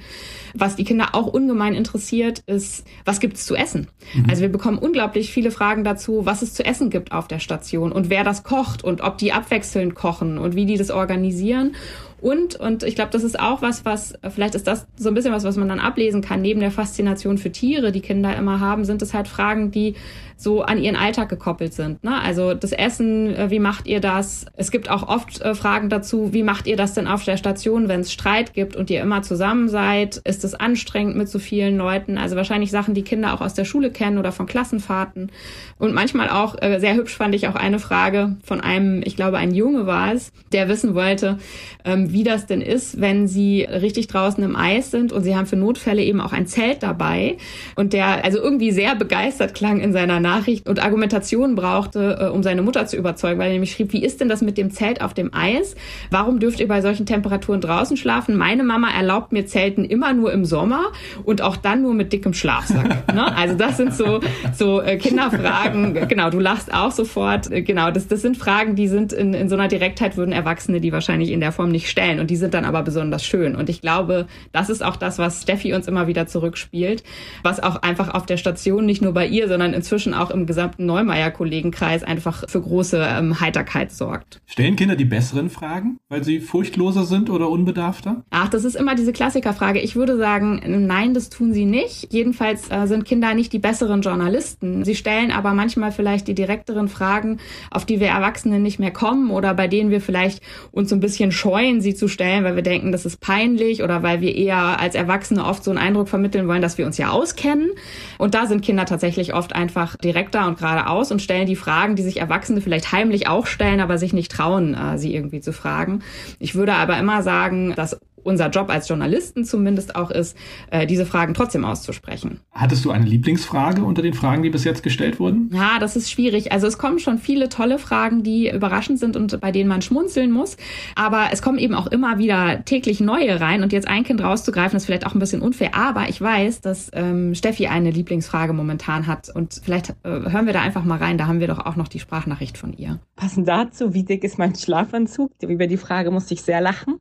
Was 0.54 0.76
die 0.76 0.84
Kinder 0.84 1.10
auch 1.14 1.33
ungemein 1.34 1.74
interessiert, 1.74 2.40
ist, 2.40 2.86
was 3.06 3.20
gibt 3.20 3.38
es 3.38 3.46
zu 3.46 3.56
essen? 3.56 3.88
Mhm. 4.14 4.26
Also 4.30 4.42
wir 4.42 4.50
bekommen 4.50 4.78
unglaublich 4.78 5.32
viele 5.32 5.52
Fragen 5.52 5.84
dazu, 5.84 6.26
was 6.26 6.42
es 6.42 6.54
zu 6.54 6.66
essen 6.66 6.90
gibt 6.90 7.12
auf 7.12 7.28
der 7.28 7.40
Station 7.40 7.92
und 7.92 8.10
wer 8.10 8.24
das 8.24 8.44
kocht 8.44 8.84
und 8.84 9.02
ob 9.02 9.18
die 9.18 9.34
abwechselnd 9.34 9.96
kochen 9.96 10.38
und 10.38 10.56
wie 10.56 10.66
die 10.66 10.78
das 10.78 10.92
organisieren. 10.92 11.76
Und, 12.24 12.56
und 12.56 12.84
ich 12.84 12.96
glaube, 12.96 13.12
das 13.12 13.26
ist 13.26 13.38
auch 13.38 13.62
was, 13.62 13.84
was, 13.84 14.14
vielleicht 14.30 14.56
ist 14.56 14.66
das 14.66 14.88
so 14.96 15.10
ein 15.10 15.14
bisschen 15.14 15.34
was, 15.34 15.44
was 15.44 15.58
man 15.58 15.68
dann 15.68 15.82
ablesen 15.82 16.22
kann, 16.22 16.42
neben 16.42 16.62
der 16.62 16.72
Faszination 16.72 17.38
für 17.38 17.52
Tiere, 17.52 17.92
die 17.92 18.00
Kinder 18.00 18.34
immer 18.38 18.62
haben, 18.62 18.86
sind 18.86 19.02
es 19.02 19.14
halt 19.14 19.28
Fragen, 19.28 19.72
die 19.72 19.96
so 20.38 20.62
an 20.62 20.78
ihren 20.78 20.96
Alltag 20.96 21.30
gekoppelt 21.30 21.74
sind. 21.74 22.04
Ne? 22.04 22.20
Also 22.22 22.54
das 22.54 22.72
Essen, 22.72 23.36
äh, 23.36 23.50
wie 23.50 23.60
macht 23.60 23.88
ihr 23.88 24.00
das? 24.00 24.46
Es 24.56 24.72
gibt 24.72 24.90
auch 24.90 25.08
oft 25.08 25.42
äh, 25.42 25.54
Fragen 25.54 25.90
dazu, 25.90 26.34
wie 26.34 26.44
macht 26.44 26.68
ihr 26.68 26.78
das 26.78 26.94
denn 26.94 27.08
auf 27.08 27.24
der 27.24 27.38
Station, 27.38 27.88
wenn 27.88 28.02
es 28.02 28.12
Streit 28.12 28.54
gibt 28.54 28.76
und 28.76 28.90
ihr 28.90 29.02
immer 29.02 29.22
zusammen 29.22 29.70
seid? 29.70 30.18
Ist 30.24 30.44
es 30.44 30.54
anstrengend 30.54 31.16
mit 31.16 31.30
so 31.30 31.40
vielen 31.40 31.78
Leuten? 31.78 32.18
Also 32.18 32.36
wahrscheinlich 32.36 32.72
Sachen, 32.72 32.94
die 32.94 33.04
Kinder 33.04 33.34
auch 33.34 33.42
aus 33.42 33.54
der 33.54 33.66
Schule 33.66 33.92
kennen 33.92 34.18
oder 34.18 34.32
von 34.32 34.46
Klassenfahrten. 34.46 35.32
Und 35.78 35.94
manchmal 35.94 36.30
auch, 36.30 36.56
äh, 36.62 36.80
sehr 36.80 36.96
hübsch 36.96 37.16
fand 37.16 37.36
ich 37.36 37.48
auch 37.48 37.56
eine 37.56 37.80
Frage 37.80 38.38
von 38.44 38.62
einem, 38.62 39.02
ich 39.04 39.16
glaube, 39.16 39.38
ein 39.38 39.54
Junge 39.54 39.88
war 39.88 40.14
es, 40.14 40.32
der 40.52 40.70
wissen 40.70 40.96
wollte, 40.96 41.38
ähm, 41.86 42.13
wie 42.14 42.24
das 42.24 42.46
denn 42.46 42.62
ist, 42.62 43.02
wenn 43.02 43.28
sie 43.28 43.64
richtig 43.64 44.08
draußen 44.08 44.44
im 44.44 44.56
Eis 44.56 44.92
sind 44.92 45.12
und 45.12 45.24
sie 45.24 45.36
haben 45.36 45.48
für 45.48 45.56
Notfälle 45.56 46.04
eben 46.04 46.22
auch 46.22 46.32
ein 46.32 46.48
Zelt 46.48 46.84
dabei. 46.84 47.38
Und 47.76 47.94
der 47.94 48.24
also 48.24 48.40
irgendwie 48.40 48.72
sehr 48.72 48.96
begeistert 48.96 49.54
klang 49.56 49.80
in 49.80 49.92
seiner 49.94 50.20
Nachricht 50.20 50.70
und 50.70 50.84
Argumentation 50.84 51.56
brauchte, 51.56 52.18
äh, 52.22 52.26
um 52.28 52.44
seine 52.44 52.62
Mutter 52.62 52.86
zu 52.86 52.98
überzeugen, 52.98 53.40
weil 53.40 53.48
er 53.48 53.54
nämlich 53.54 53.72
schrieb, 53.72 53.94
wie 53.94 54.04
ist 54.04 54.22
denn 54.22 54.30
das 54.30 54.42
mit 54.42 54.58
dem 54.58 54.72
Zelt 54.72 55.02
auf 55.02 55.14
dem 55.14 55.34
Eis? 55.34 55.76
Warum 56.12 56.40
dürft 56.40 56.60
ihr 56.60 56.68
bei 56.68 56.82
solchen 56.82 57.06
Temperaturen 57.06 57.60
draußen 57.60 57.98
schlafen? 57.98 58.38
Meine 58.38 58.64
Mama 58.64 58.90
erlaubt 58.96 59.32
mir 59.32 59.46
Zelten 59.48 59.84
immer 59.84 60.14
nur 60.14 60.32
im 60.32 60.46
Sommer 60.46 60.92
und 61.24 61.42
auch 61.42 61.58
dann 61.58 61.82
nur 61.82 61.96
mit 61.96 62.14
dickem 62.14 62.34
Schlafsack. 62.34 63.08
ne? 63.14 63.36
Also 63.36 63.56
das 63.56 63.78
sind 63.78 63.94
so, 63.94 64.20
so 64.54 64.82
äh, 64.82 64.98
Kinderfragen. 64.98 66.08
Genau, 66.08 66.30
du 66.30 66.40
lachst 66.40 66.74
auch 66.74 66.92
sofort. 66.92 67.52
Äh, 67.52 67.64
genau, 67.64 67.90
das, 67.90 68.08
das 68.08 68.22
sind 68.22 68.38
Fragen, 68.38 68.76
die 68.76 68.88
sind 68.88 69.14
in, 69.14 69.34
in 69.34 69.50
so 69.50 69.56
einer 69.56 69.68
Direktheit 69.68 70.18
würden 70.18 70.32
Erwachsene 70.32 70.80
die 70.84 70.92
wahrscheinlich 70.92 71.32
in 71.32 71.40
der 71.40 71.52
Form 71.52 71.70
nicht 71.70 71.90
stellen 71.90 72.03
und 72.20 72.30
die 72.30 72.36
sind 72.36 72.54
dann 72.54 72.66
aber 72.66 72.84
besonders 72.84 73.24
schön. 73.24 73.56
Und 73.56 73.70
ich 73.70 73.82
glaube, 73.82 74.28
das 74.52 74.70
ist 74.70 74.84
auch 74.84 74.96
das, 74.96 75.18
was 75.18 75.42
Steffi 75.42 75.74
uns 75.74 75.88
immer 75.88 76.08
wieder 76.08 76.28
zurückspielt, 76.28 77.04
was 77.44 77.62
auch 77.62 77.82
einfach 77.82 78.14
auf 78.14 78.26
der 78.26 78.38
Station 78.38 78.86
nicht 78.86 79.02
nur 79.02 79.14
bei 79.14 79.28
ihr, 79.28 79.48
sondern 79.48 79.74
inzwischen 79.74 80.14
auch 80.14 80.32
im 80.32 80.46
gesamten 80.46 80.86
Neumeier-Kollegenkreis 80.86 82.04
einfach 82.04 82.44
für 82.48 82.62
große 82.62 83.06
ähm, 83.10 83.40
Heiterkeit 83.40 83.92
sorgt. 83.92 84.42
Stellen 84.46 84.76
Kinder 84.76 84.96
die 84.96 85.06
besseren 85.06 85.50
Fragen, 85.50 85.98
weil 86.10 86.24
sie 86.24 86.40
furchtloser 86.40 87.06
sind 87.06 87.30
oder 87.30 87.50
unbedarfter? 87.50 88.24
Ach, 88.30 88.50
das 88.50 88.64
ist 88.64 88.76
immer 88.76 88.96
diese 88.96 89.14
Klassikerfrage. 89.14 89.80
Ich 89.80 89.96
würde 89.96 90.18
sagen, 90.18 90.62
nein, 90.88 91.14
das 91.14 91.30
tun 91.30 91.54
sie 91.54 91.66
nicht. 91.66 92.12
Jedenfalls 92.12 92.70
äh, 92.70 92.88
sind 92.88 93.06
Kinder 93.06 93.34
nicht 93.34 93.54
die 93.54 93.60
besseren 93.60 94.02
Journalisten. 94.02 94.84
Sie 94.84 94.96
stellen 94.96 95.32
aber 95.32 95.54
manchmal 95.54 95.92
vielleicht 95.92 96.28
die 96.28 96.36
direkteren 96.36 96.88
Fragen, 96.88 97.40
auf 97.72 97.86
die 97.86 98.00
wir 98.00 98.08
Erwachsene 98.08 98.60
nicht 98.60 98.80
mehr 98.80 98.92
kommen 98.92 99.32
oder 99.32 99.54
bei 99.54 99.68
denen 99.68 99.90
wir 99.90 100.02
vielleicht 100.02 100.42
uns 100.72 100.90
so 100.90 100.96
ein 100.96 101.00
bisschen 101.00 101.32
scheuen, 101.32 101.82
sie 101.82 101.93
zu 101.94 102.08
stellen, 102.08 102.44
weil 102.44 102.56
wir 102.56 102.64
denken, 102.64 102.92
das 102.92 103.06
ist 103.06 103.20
peinlich 103.20 103.84
oder 103.84 104.04
weil 104.04 104.22
wir 104.22 104.36
eher 104.36 104.80
als 104.80 104.96
Erwachsene 104.96 105.46
oft 105.46 105.64
so 105.64 105.72
einen 105.72 105.80
Eindruck 105.80 106.10
vermitteln 106.10 106.48
wollen, 106.48 106.62
dass 106.62 106.78
wir 106.78 106.86
uns 106.86 106.98
ja 106.98 107.10
auskennen. 107.10 107.72
Und 108.18 108.36
da 108.36 108.46
sind 108.46 108.62
Kinder 108.62 108.86
tatsächlich 108.86 109.34
oft 109.34 109.54
einfach 109.54 109.96
direkter 109.98 110.48
und 110.48 110.58
geradeaus 110.58 111.12
und 111.12 111.22
stellen 111.22 111.48
die 111.48 111.56
Fragen, 111.56 111.96
die 111.96 112.04
sich 112.04 112.18
Erwachsene 112.18 112.62
vielleicht 112.62 112.92
heimlich 112.92 113.28
auch 113.28 113.48
stellen, 113.48 113.80
aber 113.80 113.98
sich 113.98 114.14
nicht 114.14 114.32
trauen, 114.32 114.74
äh, 114.76 114.98
sie 114.98 115.14
irgendwie 115.14 115.42
zu 115.42 115.54
fragen. 115.54 116.04
Ich 116.40 116.56
würde 116.56 116.74
aber 116.74 116.98
immer 116.98 117.24
sagen, 117.24 117.74
dass 117.76 118.00
unser 118.24 118.50
Job 118.50 118.70
als 118.70 118.88
Journalisten 118.88 119.46
zumindest 119.46 119.96
auch 119.96 120.12
ist, 120.12 120.38
äh, 120.72 120.86
diese 120.86 121.06
Fragen 121.06 121.34
trotzdem 121.34 121.66
auszusprechen. 121.66 122.40
Hattest 122.52 122.86
du 122.86 122.92
eine 122.92 123.06
Lieblingsfrage 123.06 123.84
unter 123.84 124.02
den 124.02 124.14
Fragen, 124.14 124.44
die 124.44 124.50
bis 124.50 124.64
jetzt 124.64 124.84
gestellt 124.84 125.20
wurden? 125.20 125.50
Ja, 125.54 125.80
das 125.80 125.96
ist 125.96 126.12
schwierig. 126.12 126.52
Also 126.52 126.68
es 126.68 126.78
kommen 126.78 127.00
schon 127.00 127.18
viele 127.18 127.50
tolle 127.50 127.80
Fragen, 127.80 128.24
die 128.24 128.50
überraschend 128.50 129.00
sind 129.00 129.16
und 129.16 129.40
bei 129.42 129.52
denen 129.52 129.70
man 129.70 129.82
schmunzeln 129.82 130.32
muss. 130.32 130.58
Aber 130.96 131.30
es 131.32 131.42
kommen 131.42 131.58
eben 131.58 131.74
auch 131.74 131.88
immer 131.88 132.18
wieder 132.18 132.64
täglich 132.66 133.00
neue 133.00 133.40
rein. 133.42 133.64
Und 133.64 133.74
jetzt 133.74 133.88
ein 133.88 134.04
Kind 134.04 134.22
rauszugreifen, 134.24 134.78
ist 134.78 134.86
vielleicht 134.86 135.06
auch 135.06 135.14
ein 135.14 135.20
bisschen 135.20 135.42
unfair. 135.42 135.76
Aber 135.76 136.10
ich 136.10 136.20
weiß, 136.22 136.62
dass 136.62 136.90
ähm, 136.94 137.36
Steffi 137.36 137.68
eine 137.68 137.92
Lieblingsfrage 137.92 138.54
momentan 138.54 139.08
hat. 139.08 139.30
Und 139.34 139.62
vielleicht 139.64 139.92
äh, 140.04 140.10
hören 140.10 140.46
wir 140.46 140.54
da 140.54 140.62
einfach 140.62 140.84
mal 140.84 140.98
rein. 140.98 141.18
Da 141.18 141.28
haben 141.28 141.40
wir 141.40 141.48
doch 141.48 141.60
auch 141.66 141.76
noch 141.76 141.88
die 141.88 142.00
Sprachnachricht 142.00 142.58
von 142.58 142.74
ihr. 142.74 143.00
Passend 143.16 143.48
dazu, 143.48 143.94
wie 143.94 144.04
dick 144.04 144.24
ist 144.24 144.38
mein 144.38 144.56
Schlafanzug? 144.56 145.32
Über 145.42 145.68
die 145.68 145.78
Frage 145.78 146.12
musste 146.12 146.34
ich 146.34 146.42
sehr 146.42 146.62
lachen. 146.62 147.00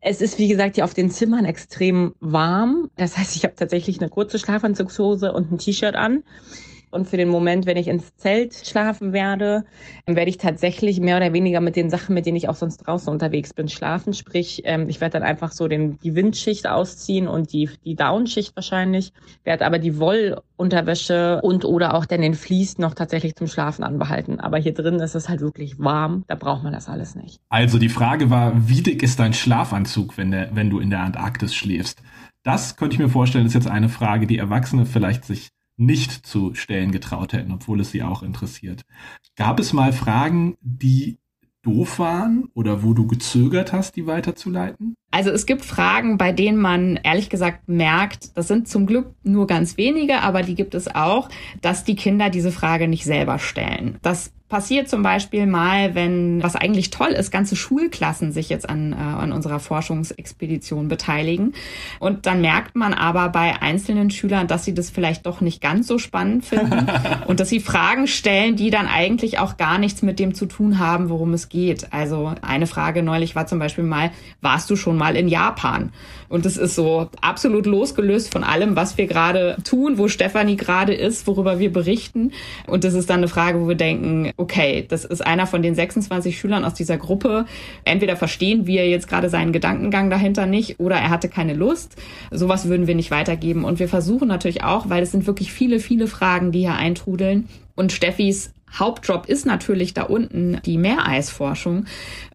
Es 0.00 0.22
ist, 0.22 0.38
wie 0.38 0.48
gesagt, 0.48 0.76
hier 0.76 0.84
auf 0.84 0.94
den 0.94 1.10
Zimmern 1.10 1.44
extrem 1.44 2.14
warm. 2.20 2.90
Das 2.96 3.18
heißt, 3.18 3.36
ich 3.36 3.44
habe 3.44 3.54
tatsächlich 3.54 4.00
eine 4.00 4.08
kurze 4.08 4.38
Schlafanzugshose 4.38 5.32
und 5.32 5.52
ein 5.52 5.58
T-Shirt 5.58 5.94
an. 5.94 6.24
Und 6.90 7.08
für 7.08 7.16
den 7.16 7.28
Moment, 7.28 7.66
wenn 7.66 7.76
ich 7.76 7.88
ins 7.88 8.14
Zelt 8.16 8.54
schlafen 8.54 9.12
werde, 9.12 9.64
werde 10.06 10.28
ich 10.28 10.38
tatsächlich 10.38 11.00
mehr 11.00 11.16
oder 11.16 11.32
weniger 11.32 11.60
mit 11.60 11.76
den 11.76 11.88
Sachen, 11.88 12.14
mit 12.14 12.26
denen 12.26 12.36
ich 12.36 12.48
auch 12.48 12.56
sonst 12.56 12.78
draußen 12.78 13.12
unterwegs 13.12 13.54
bin, 13.54 13.68
schlafen. 13.68 14.12
Sprich, 14.12 14.62
ähm, 14.64 14.88
ich 14.88 15.00
werde 15.00 15.18
dann 15.18 15.22
einfach 15.22 15.52
so 15.52 15.68
den, 15.68 15.98
die 16.00 16.14
Windschicht 16.14 16.68
ausziehen 16.68 17.28
und 17.28 17.52
die, 17.52 17.70
die 17.84 17.94
Downschicht 17.94 18.56
wahrscheinlich, 18.56 19.12
werde 19.44 19.66
aber 19.66 19.78
die 19.78 19.98
Wollunterwäsche 19.98 21.40
und 21.42 21.64
oder 21.64 21.94
auch 21.94 22.06
dann 22.06 22.22
den 22.22 22.34
Vlies 22.34 22.78
noch 22.78 22.94
tatsächlich 22.94 23.36
zum 23.36 23.46
Schlafen 23.46 23.84
anbehalten. 23.84 24.40
Aber 24.40 24.58
hier 24.58 24.74
drin 24.74 24.96
ist 24.96 25.14
es 25.14 25.28
halt 25.28 25.40
wirklich 25.40 25.78
warm, 25.78 26.24
da 26.26 26.34
braucht 26.34 26.64
man 26.64 26.72
das 26.72 26.88
alles 26.88 27.14
nicht. 27.14 27.40
Also 27.48 27.78
die 27.78 27.88
Frage 27.88 28.30
war, 28.30 28.68
wie 28.68 28.82
dick 28.82 29.02
ist 29.02 29.20
dein 29.20 29.32
Schlafanzug, 29.32 30.18
wenn, 30.18 30.32
der, 30.32 30.54
wenn 30.54 30.70
du 30.70 30.80
in 30.80 30.90
der 30.90 31.00
Antarktis 31.00 31.54
schläfst? 31.54 32.02
Das 32.42 32.76
könnte 32.76 32.94
ich 32.94 33.00
mir 33.00 33.10
vorstellen, 33.10 33.46
ist 33.46 33.54
jetzt 33.54 33.68
eine 33.68 33.90
Frage, 33.90 34.26
die 34.26 34.38
Erwachsene 34.38 34.86
vielleicht 34.86 35.24
sich 35.24 35.50
nicht 35.80 36.12
zu 36.26 36.54
stellen 36.54 36.92
getraut 36.92 37.32
hätten, 37.32 37.52
obwohl 37.52 37.80
es 37.80 37.90
sie 37.90 38.02
auch 38.02 38.22
interessiert. 38.22 38.82
Gab 39.36 39.58
es 39.58 39.72
mal 39.72 39.92
Fragen, 39.92 40.56
die 40.60 41.18
doof 41.62 41.98
waren 41.98 42.48
oder 42.54 42.82
wo 42.82 42.94
du 42.94 43.06
gezögert 43.06 43.72
hast, 43.72 43.96
die 43.96 44.06
weiterzuleiten? 44.06 44.94
Also 45.10 45.30
es 45.30 45.46
gibt 45.46 45.64
Fragen, 45.64 46.18
bei 46.18 46.32
denen 46.32 46.58
man 46.58 46.96
ehrlich 47.02 47.28
gesagt 47.28 47.68
merkt, 47.68 48.36
das 48.36 48.48
sind 48.48 48.68
zum 48.68 48.86
Glück 48.86 49.14
nur 49.22 49.46
ganz 49.46 49.76
wenige, 49.76 50.20
aber 50.20 50.42
die 50.42 50.54
gibt 50.54 50.74
es 50.74 50.94
auch, 50.94 51.28
dass 51.60 51.84
die 51.84 51.96
Kinder 51.96 52.30
diese 52.30 52.52
Frage 52.52 52.86
nicht 52.86 53.04
selber 53.04 53.38
stellen. 53.38 53.98
Das 54.02 54.32
passiert 54.50 54.88
zum 54.88 55.02
Beispiel 55.02 55.46
mal, 55.46 55.94
wenn, 55.94 56.42
was 56.42 56.56
eigentlich 56.56 56.90
toll 56.90 57.10
ist, 57.10 57.30
ganze 57.30 57.56
Schulklassen 57.56 58.32
sich 58.32 58.50
jetzt 58.50 58.68
an, 58.68 58.92
äh, 58.92 58.96
an 58.96 59.32
unserer 59.32 59.60
Forschungsexpedition 59.60 60.88
beteiligen. 60.88 61.54
Und 62.00 62.26
dann 62.26 62.42
merkt 62.42 62.74
man 62.76 62.92
aber 62.92 63.30
bei 63.30 63.62
einzelnen 63.62 64.10
Schülern, 64.10 64.48
dass 64.48 64.64
sie 64.64 64.74
das 64.74 64.90
vielleicht 64.90 65.24
doch 65.24 65.40
nicht 65.40 65.62
ganz 65.62 65.86
so 65.86 65.98
spannend 65.98 66.44
finden 66.44 66.88
und 67.28 67.40
dass 67.40 67.48
sie 67.48 67.60
Fragen 67.60 68.08
stellen, 68.08 68.56
die 68.56 68.70
dann 68.70 68.88
eigentlich 68.88 69.38
auch 69.38 69.56
gar 69.56 69.78
nichts 69.78 70.02
mit 70.02 70.18
dem 70.18 70.34
zu 70.34 70.46
tun 70.46 70.78
haben, 70.78 71.08
worum 71.08 71.32
es 71.32 71.48
geht. 71.48 71.92
Also 71.92 72.34
eine 72.42 72.66
Frage 72.66 73.02
neulich 73.02 73.36
war 73.36 73.46
zum 73.46 73.60
Beispiel 73.60 73.84
mal, 73.84 74.10
warst 74.40 74.68
du 74.68 74.76
schon 74.76 74.98
mal 74.98 75.16
in 75.16 75.28
Japan? 75.28 75.92
Und 76.30 76.46
das 76.46 76.56
ist 76.56 76.76
so 76.76 77.08
absolut 77.20 77.66
losgelöst 77.66 78.32
von 78.32 78.44
allem, 78.44 78.76
was 78.76 78.96
wir 78.96 79.08
gerade 79.08 79.56
tun, 79.64 79.98
wo 79.98 80.06
Stefanie 80.06 80.56
gerade 80.56 80.94
ist, 80.94 81.26
worüber 81.26 81.58
wir 81.58 81.72
berichten. 81.72 82.30
Und 82.68 82.84
das 82.84 82.94
ist 82.94 83.10
dann 83.10 83.18
eine 83.18 83.28
Frage, 83.28 83.60
wo 83.60 83.66
wir 83.66 83.74
denken, 83.74 84.30
okay, 84.36 84.86
das 84.88 85.04
ist 85.04 85.26
einer 85.26 85.48
von 85.48 85.60
den 85.60 85.74
26 85.74 86.38
Schülern 86.38 86.64
aus 86.64 86.74
dieser 86.74 86.98
Gruppe. 86.98 87.46
Entweder 87.84 88.14
verstehen 88.14 88.64
wir 88.66 88.88
jetzt 88.88 89.08
gerade 89.08 89.28
seinen 89.28 89.52
Gedankengang 89.52 90.08
dahinter 90.08 90.46
nicht 90.46 90.78
oder 90.78 90.94
er 90.94 91.10
hatte 91.10 91.28
keine 91.28 91.54
Lust. 91.54 91.96
Sowas 92.30 92.68
würden 92.68 92.86
wir 92.86 92.94
nicht 92.94 93.10
weitergeben. 93.10 93.64
Und 93.64 93.80
wir 93.80 93.88
versuchen 93.88 94.28
natürlich 94.28 94.62
auch, 94.62 94.88
weil 94.88 95.02
es 95.02 95.10
sind 95.10 95.26
wirklich 95.26 95.52
viele, 95.52 95.80
viele 95.80 96.06
Fragen, 96.06 96.52
die 96.52 96.60
hier 96.60 96.74
eintrudeln. 96.74 97.48
Und 97.74 97.90
Steffis 97.90 98.52
Hauptjob 98.78 99.26
ist 99.26 99.46
natürlich 99.46 99.94
da 99.94 100.02
unten 100.02 100.60
die 100.64 100.78
Meereisforschung, 100.78 101.86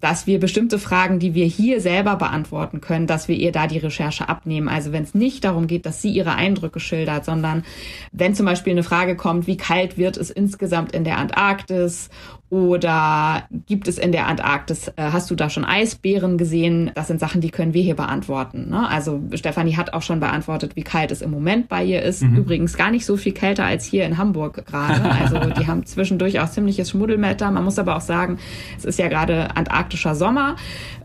dass 0.01 0.27
wir 0.27 0.39
bestimmte 0.39 0.79
Fragen, 0.79 1.19
die 1.19 1.33
wir 1.33 1.45
hier 1.45 1.81
selber 1.81 2.15
beantworten 2.15 2.81
können, 2.81 3.07
dass 3.07 3.27
wir 3.27 3.35
ihr 3.35 3.51
da 3.51 3.67
die 3.67 3.77
Recherche 3.77 4.27
abnehmen. 4.29 4.67
Also 4.67 4.91
wenn 4.91 5.03
es 5.03 5.13
nicht 5.13 5.43
darum 5.43 5.67
geht, 5.67 5.85
dass 5.85 6.01
sie 6.01 6.11
ihre 6.11 6.35
Eindrücke 6.35 6.79
schildert, 6.79 7.25
sondern 7.25 7.63
wenn 8.11 8.35
zum 8.35 8.45
Beispiel 8.45 8.73
eine 8.73 8.83
Frage 8.83 9.15
kommt, 9.15 9.47
wie 9.47 9.57
kalt 9.57 9.97
wird 9.97 10.17
es 10.17 10.29
insgesamt 10.29 10.93
in 10.93 11.03
der 11.03 11.17
Antarktis 11.17 12.09
oder 12.51 13.47
gibt 13.65 13.87
es 13.87 13.97
in 13.97 14.11
der 14.11 14.27
Antarktis, 14.27 14.89
äh, 14.89 14.93
hast 14.97 15.31
du 15.31 15.35
da 15.35 15.49
schon 15.49 15.65
Eisbären 15.65 16.37
gesehen? 16.37 16.91
Das 16.93 17.07
sind 17.07 17.19
Sachen, 17.19 17.41
die 17.41 17.49
können 17.49 17.73
wir 17.73 17.81
hier 17.81 17.95
beantworten. 17.95 18.69
Ne? 18.69 18.87
Also 18.87 19.19
Stefanie 19.33 19.75
hat 19.75 19.93
auch 19.93 20.03
schon 20.03 20.19
beantwortet, 20.19 20.75
wie 20.75 20.83
kalt 20.83 21.11
es 21.11 21.23
im 21.23 21.31
Moment 21.31 21.69
bei 21.69 21.83
ihr 21.83 22.03
ist. 22.03 22.21
Mhm. 22.21 22.37
Übrigens 22.37 22.77
gar 22.77 22.91
nicht 22.91 23.05
so 23.05 23.17
viel 23.17 23.31
kälter 23.33 23.65
als 23.65 23.83
hier 23.85 24.05
in 24.05 24.17
Hamburg 24.17 24.65
gerade. 24.65 25.15
Also 25.25 25.39
die 25.39 25.65
haben 25.65 25.85
zwischendurch 25.85 26.39
auch 26.39 26.49
ziemliches 26.49 26.91
Schmuddelmetter. 26.91 27.49
Man 27.49 27.63
muss 27.63 27.79
aber 27.79 27.95
auch 27.95 28.01
sagen, 28.01 28.37
es 28.77 28.85
ist 28.85 28.99
ja 28.99 29.07
gerade 29.07 29.55
antarktischer 29.55 30.13
Sommer. 30.13 30.55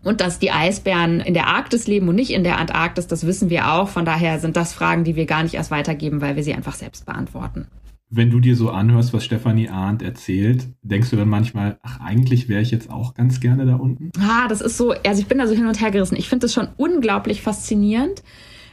Und 0.02 0.20
dass 0.20 0.38
die 0.38 0.50
Eisbären 0.50 1.20
in 1.20 1.32
der 1.32 1.46
Arktis 1.46 1.86
leben 1.86 2.08
und 2.08 2.16
nicht 2.16 2.32
in 2.32 2.44
der 2.44 2.58
Antarktis, 2.58 3.06
das 3.06 3.26
wissen 3.26 3.48
wir 3.48 3.72
auch. 3.72 3.88
Von 3.88 4.04
daher 4.04 4.40
sind 4.40 4.56
das 4.56 4.72
Fragen, 4.72 5.04
die 5.04 5.16
wir 5.16 5.26
gar 5.26 5.42
nicht 5.42 5.54
erst 5.54 5.70
weitergeben, 5.70 6.20
weil 6.20 6.36
wir 6.36 6.42
sie 6.42 6.52
einfach 6.52 6.74
selbst 6.74 7.06
beantworten 7.06 7.66
wenn 8.10 8.30
du 8.30 8.40
dir 8.40 8.56
so 8.56 8.70
anhörst, 8.70 9.12
was 9.12 9.24
Stefanie 9.24 9.68
Arndt 9.68 10.02
erzählt, 10.02 10.66
denkst 10.82 11.10
du 11.10 11.16
dann 11.16 11.28
manchmal, 11.28 11.78
ach, 11.82 12.00
eigentlich 12.00 12.48
wäre 12.48 12.60
ich 12.60 12.72
jetzt 12.72 12.90
auch 12.90 13.14
ganz 13.14 13.40
gerne 13.40 13.64
da 13.64 13.76
unten? 13.76 14.10
Ah, 14.18 14.48
das 14.48 14.60
ist 14.60 14.76
so, 14.76 14.92
also 15.06 15.22
ich 15.22 15.28
bin 15.28 15.38
da 15.38 15.46
so 15.46 15.54
hin 15.54 15.66
und 15.66 15.80
her 15.80 15.92
gerissen. 15.92 16.16
Ich 16.16 16.28
finde 16.28 16.46
das 16.46 16.52
schon 16.52 16.68
unglaublich 16.76 17.40
faszinierend, 17.40 18.24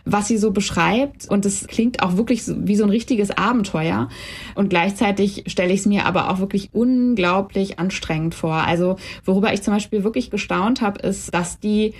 was 0.06 0.27
sie 0.27 0.38
so 0.38 0.51
beschreibt. 0.51 1.29
Und 1.29 1.46
es 1.46 1.67
klingt 1.67 2.01
auch 2.01 2.17
wirklich 2.17 2.44
wie 2.48 2.75
so 2.75 2.84
ein 2.84 2.89
richtiges 2.89 3.29
Abenteuer. 3.29 4.10
Und 4.56 4.70
gleichzeitig 4.70 5.44
stelle 5.46 5.72
ich 5.72 5.82
es 5.82 5.86
mir 5.86 6.06
aber 6.06 6.32
auch 6.32 6.39
wirklich 6.39 6.70
unglaublich 6.74 7.77
anstrengend 7.77 8.34
vor. 8.34 8.56
Also, 8.56 8.98
worüber 9.24 9.53
ich 9.53 9.62
zum 9.62 9.74
Beispiel 9.74 10.03
wirklich 10.03 10.32
gestaunt 10.32 10.82
habe, 10.82 11.00
ist, 11.01 11.34
dass 11.34 11.60
die 11.60 11.94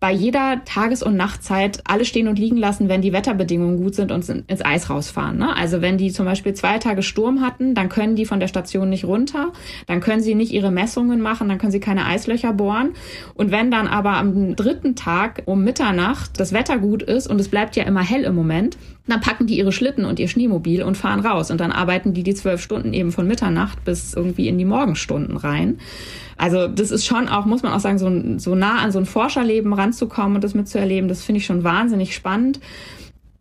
bei 0.00 0.12
jeder 0.12 0.64
Tages- 0.64 1.02
und 1.02 1.16
Nachtzeit 1.16 1.82
alle 1.84 2.04
stehen 2.04 2.28
und 2.28 2.38
liegen 2.38 2.56
lassen, 2.56 2.88
wenn 2.88 3.02
die 3.02 3.12
Wetterbedingungen 3.12 3.78
gut 3.78 3.96
sind 3.96 4.12
und 4.12 4.28
ins 4.28 4.64
Eis 4.64 4.90
rausfahren. 4.90 5.38
Ne? 5.38 5.56
Also 5.56 5.82
wenn 5.82 5.98
die 5.98 6.12
zum 6.12 6.24
Beispiel 6.24 6.54
zwei 6.54 6.78
Tage 6.78 7.02
Sturm 7.02 7.40
hatten, 7.40 7.74
dann 7.74 7.88
können 7.88 8.14
die 8.14 8.24
von 8.24 8.38
der 8.38 8.46
Station 8.46 8.90
nicht 8.90 9.04
runter, 9.04 9.52
dann 9.86 10.00
können 10.00 10.22
sie 10.22 10.36
nicht 10.36 10.52
ihre 10.52 10.70
Messungen 10.70 11.20
machen, 11.20 11.48
dann 11.48 11.58
können 11.58 11.72
sie 11.72 11.80
keine 11.80 12.06
Eislöcher 12.06 12.52
bohren. 12.52 12.94
Und 13.34 13.50
wenn 13.50 13.72
dann 13.72 13.88
aber 13.88 14.12
am 14.12 14.54
dritten 14.54 14.94
Tag 14.94 15.42
um 15.46 15.64
Mitternacht 15.64 16.38
das 16.38 16.52
Wetter 16.52 16.78
gut 16.78 17.02
ist 17.02 17.26
und 17.26 17.40
es 17.40 17.48
bleibt 17.48 17.74
ja 17.74 17.82
immer 17.82 18.02
hell 18.02 18.22
im 18.22 18.36
Moment, 18.36 18.78
dann 19.08 19.20
packen 19.20 19.46
die 19.46 19.58
ihre 19.58 19.72
Schlitten 19.72 20.04
und 20.04 20.18
ihr 20.18 20.28
Schneemobil 20.28 20.82
und 20.82 20.96
fahren 20.96 21.20
raus. 21.20 21.50
Und 21.50 21.60
dann 21.60 21.72
arbeiten 21.72 22.14
die 22.14 22.22
die 22.22 22.34
zwölf 22.34 22.62
Stunden 22.62 22.92
eben 22.92 23.12
von 23.12 23.26
Mitternacht 23.26 23.84
bis 23.84 24.14
irgendwie 24.14 24.48
in 24.48 24.58
die 24.58 24.64
Morgenstunden 24.64 25.36
rein. 25.36 25.78
Also 26.36 26.68
das 26.68 26.90
ist 26.90 27.06
schon 27.06 27.28
auch, 27.28 27.46
muss 27.46 27.62
man 27.62 27.72
auch 27.72 27.80
sagen, 27.80 27.98
so, 27.98 28.38
so 28.38 28.54
nah 28.54 28.78
an 28.78 28.92
so 28.92 28.98
ein 28.98 29.06
Forscherleben 29.06 29.72
ranzukommen 29.72 30.36
und 30.36 30.44
das 30.44 30.54
mitzuerleben, 30.54 31.08
das 31.08 31.22
finde 31.22 31.40
ich 31.40 31.46
schon 31.46 31.64
wahnsinnig 31.64 32.14
spannend. 32.14 32.60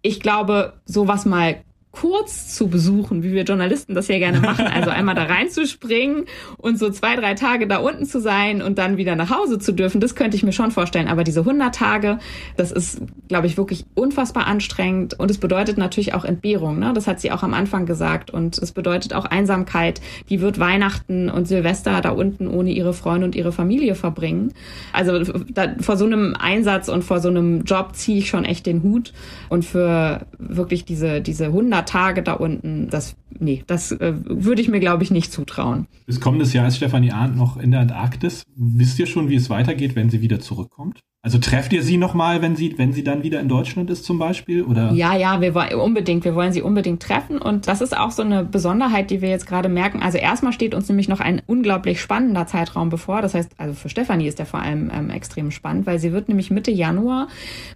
Ich 0.02 0.20
glaube, 0.20 0.74
sowas 0.86 1.26
mal 1.26 1.58
kurz 2.00 2.54
zu 2.54 2.68
besuchen, 2.68 3.24
wie 3.24 3.32
wir 3.32 3.44
Journalisten 3.44 3.96
das 3.96 4.08
ja 4.08 4.20
gerne 4.20 4.40
machen. 4.40 4.68
Also 4.68 4.92
einmal 4.92 5.16
da 5.16 5.24
reinzuspringen 5.24 6.26
und 6.58 6.78
so 6.78 6.92
zwei, 6.92 7.16
drei 7.16 7.34
Tage 7.34 7.68
da 7.68 7.78
unten 7.78 8.06
zu 8.06 8.20
sein 8.20 8.62
und 8.62 8.78
dann 8.78 8.98
wieder 8.98 9.16
nach 9.16 9.32
Hause 9.32 9.58
zu 9.58 9.72
dürfen, 9.72 10.00
das 10.00 10.14
könnte 10.14 10.38
ich 10.38 10.44
mir 10.44 10.52
schon 10.52 10.70
vorstellen. 10.70 11.08
Aber 11.08 11.24
diese 11.24 11.40
100 11.40 11.74
Tage, 11.74 12.20
das 12.56 12.72
ist, 12.72 13.02
glaube 13.28 13.48
ich, 13.48 13.58
wirklich 13.58 13.86
unfassbar 13.96 14.46
anstrengend 14.46 15.20
und 15.20 15.32
es 15.32 15.40
bedeutet 15.40 15.80
natürlich 15.80 16.14
auch 16.14 16.24
Entbehrung. 16.24 16.78
Ne? 16.78 16.94
Das 16.94 17.08
hat 17.08 17.20
sie 17.20 17.32
auch 17.32 17.42
am 17.42 17.56
Anfang 17.56 17.88
gesagt 17.88 18.30
und 18.30 18.60
es 18.60 18.72
bedeutet 18.72 19.14
auch 19.14 19.26
Einsamkeit. 19.26 20.00
Die 20.30 20.42
wird 20.42 20.60
Weihnachten 20.60 21.30
und 21.30 21.48
Silvester 21.48 22.02
da 22.02 22.12
unten 22.12 22.48
ohne 22.48 22.72
ihre 22.72 22.94
Freunde 22.94 23.26
und 23.26 23.36
ihre 23.36 23.52
Familie 23.52 23.96
verbringen. 23.96 24.54
Also 24.94 25.24
da, 25.52 25.74
vor 25.80 25.98
so 25.98 26.06
einem 26.06 26.36
Einsatz 26.40 26.90
und 26.90 27.04
vor 27.04 27.20
so 27.22 27.30
einem 27.30 27.64
Job 27.64 27.96
ziehe 27.96 28.20
ich 28.20 28.30
schon 28.30 28.46
echt 28.46 28.68
den 28.68 28.84
Hut 28.84 29.14
und 29.50 29.66
für 29.66 30.28
wirklich 30.38 30.86
diese, 30.86 31.22
diese 31.22 31.46
100 31.46 31.87
Tage 31.88 32.22
da 32.22 32.34
unten, 32.34 32.90
das, 32.90 33.16
nee, 33.40 33.64
das 33.66 33.92
äh, 33.92 34.14
würde 34.26 34.62
ich 34.62 34.70
mir, 34.70 34.80
glaube 34.80 35.04
ich, 35.04 35.12
nicht 35.12 35.32
zutrauen. 35.32 35.88
Bis 36.06 36.22
kommendes 36.22 36.54
Jahr 36.54 36.68
ist 36.68 36.78
Stefanie 36.78 37.12
Arndt 37.12 37.36
noch 37.36 37.58
in 37.58 37.72
der 37.72 37.80
Antarktis. 37.80 38.44
Wisst 38.56 39.00
ihr 39.00 39.08
schon, 39.08 39.30
wie 39.30 39.36
es 39.36 39.50
weitergeht, 39.50 39.96
wenn 39.96 40.10
sie 40.10 40.22
wieder 40.22 40.40
zurückkommt? 40.40 41.00
Also 41.28 41.40
trefft 41.40 41.74
ihr 41.74 41.84
sie 41.84 41.98
nochmal, 41.98 42.42
wenn 42.42 42.56
sie, 42.56 42.76
wenn 42.78 42.94
sie 42.94 43.04
dann 43.04 43.22
wieder 43.22 43.42
in 43.42 43.50
Deutschland 43.50 43.90
ist 43.90 44.06
zum 44.06 44.18
Beispiel? 44.18 44.64
Oder? 44.64 44.94
Ja, 44.94 45.14
ja, 45.14 45.42
wir 45.42 45.54
wollen 45.54 45.74
unbedingt, 45.74 46.24
wir 46.24 46.36
wollen 46.36 46.54
sie 46.54 46.62
unbedingt 46.62 47.04
treffen. 47.04 47.38
Und 47.38 47.68
das 47.68 47.82
ist 47.82 47.98
auch 47.98 48.12
so 48.12 48.22
eine 48.22 48.46
Besonderheit, 48.46 49.10
die 49.10 49.22
wir 49.22 49.28
jetzt 49.28 49.46
gerade 49.46 49.68
merken. 49.68 50.02
Also 50.02 50.18
erstmal 50.18 50.54
steht 50.54 50.74
uns 50.74 50.88
nämlich 50.88 51.10
noch 51.10 51.20
ein 51.20 51.42
unglaublich 51.46 52.00
spannender 52.00 52.48
Zeitraum 52.48 52.88
bevor. 52.88 53.22
Das 53.22 53.34
heißt, 53.34 53.52
also 53.58 53.74
für 53.74 53.90
Stefanie 53.90 54.26
ist 54.26 54.40
der 54.40 54.46
vor 54.46 54.62
allem 54.62 54.90
ähm, 54.90 55.10
extrem 55.10 55.52
spannend, 55.52 55.86
weil 55.86 56.00
sie 56.00 56.14
wird 56.14 56.30
nämlich 56.30 56.50
Mitte 56.50 56.72
Januar 56.72 57.28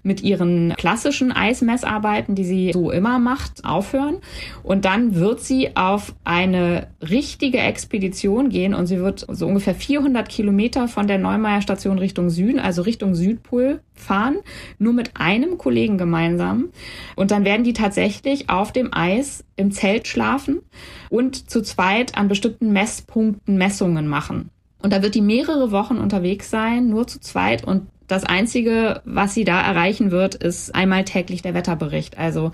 mit 0.01 0.23
ihren 0.23 0.73
klassischen 0.77 1.33
Eismessarbeiten, 1.33 2.35
die 2.35 2.45
sie 2.45 2.71
so 2.71 2.89
immer 2.89 3.19
macht, 3.19 3.65
aufhören. 3.65 4.19
Und 4.63 4.85
dann 4.85 5.15
wird 5.15 5.41
sie 5.41 5.75
auf 5.75 6.15
eine 6.23 6.87
richtige 7.01 7.57
Expedition 7.57 8.47
gehen 8.47 8.73
und 8.73 8.85
sie 8.85 8.99
wird 8.99 9.27
so 9.29 9.45
ungefähr 9.45 9.75
400 9.75 10.29
Kilometer 10.29 10.87
von 10.87 11.05
der 11.05 11.17
Neumeier 11.17 11.59
Station 11.59 11.99
Richtung 11.99 12.29
Süden, 12.29 12.57
also 12.57 12.83
Richtung 12.83 13.13
Süd 13.13 13.40
Südpol 13.41 13.81
fahren, 13.93 14.37
nur 14.77 14.93
mit 14.93 15.11
einem 15.15 15.57
Kollegen 15.57 15.97
gemeinsam. 15.97 16.69
Und 17.15 17.31
dann 17.31 17.45
werden 17.45 17.63
die 17.63 17.73
tatsächlich 17.73 18.49
auf 18.49 18.71
dem 18.71 18.93
Eis 18.93 19.43
im 19.55 19.71
Zelt 19.71 20.07
schlafen 20.07 20.61
und 21.09 21.49
zu 21.49 21.61
zweit 21.61 22.17
an 22.17 22.27
bestimmten 22.27 22.71
Messpunkten 22.71 23.57
Messungen 23.57 24.07
machen. 24.07 24.49
Und 24.81 24.93
da 24.93 25.03
wird 25.03 25.15
die 25.15 25.21
mehrere 25.21 25.71
Wochen 25.71 25.97
unterwegs 25.97 26.49
sein, 26.49 26.89
nur 26.89 27.05
zu 27.07 27.19
zweit 27.19 27.63
und 27.63 27.87
das 28.11 28.25
Einzige, 28.25 29.01
was 29.05 29.33
sie 29.33 29.45
da 29.45 29.61
erreichen 29.61 30.11
wird, 30.11 30.35
ist 30.35 30.75
einmal 30.75 31.05
täglich 31.05 31.41
der 31.41 31.53
Wetterbericht. 31.53 32.17
Also 32.17 32.51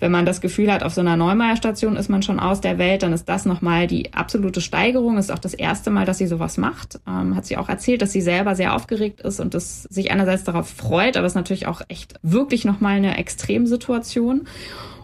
wenn 0.00 0.12
man 0.12 0.26
das 0.26 0.42
Gefühl 0.42 0.70
hat, 0.70 0.82
auf 0.82 0.92
so 0.92 1.00
einer 1.00 1.16
Neumeier-Station 1.16 1.96
ist 1.96 2.10
man 2.10 2.22
schon 2.22 2.38
aus 2.38 2.60
der 2.60 2.76
Welt, 2.76 3.02
dann 3.02 3.14
ist 3.14 3.26
das 3.26 3.46
nochmal 3.46 3.86
die 3.86 4.12
absolute 4.12 4.60
Steigerung. 4.60 5.16
Ist 5.16 5.32
auch 5.32 5.38
das 5.38 5.54
erste 5.54 5.90
Mal, 5.90 6.04
dass 6.04 6.18
sie 6.18 6.26
sowas 6.26 6.58
macht. 6.58 7.00
Ähm, 7.08 7.34
hat 7.36 7.46
sie 7.46 7.56
auch 7.56 7.70
erzählt, 7.70 8.02
dass 8.02 8.12
sie 8.12 8.20
selber 8.20 8.54
sehr 8.54 8.74
aufgeregt 8.74 9.22
ist 9.22 9.40
und 9.40 9.54
das 9.54 9.84
sich 9.84 10.10
einerseits 10.10 10.44
darauf 10.44 10.68
freut, 10.68 11.16
aber 11.16 11.26
es 11.26 11.32
ist 11.32 11.36
natürlich 11.36 11.66
auch 11.66 11.80
echt 11.88 12.14
wirklich 12.22 12.66
nochmal 12.66 12.96
eine 12.96 13.16
Extremsituation. 13.16 14.46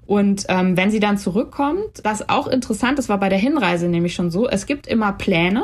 Und 0.06 0.44
ähm, 0.48 0.76
wenn 0.76 0.90
sie 0.90 1.00
dann 1.00 1.18
zurückkommt, 1.18 2.04
das 2.04 2.28
auch 2.28 2.46
interessant, 2.46 2.98
das 2.98 3.08
war 3.08 3.18
bei 3.18 3.28
der 3.28 3.38
Hinreise 3.38 3.88
nämlich 3.88 4.14
schon 4.14 4.30
so, 4.30 4.48
es 4.48 4.66
gibt 4.66 4.86
immer 4.86 5.12
Pläne, 5.12 5.62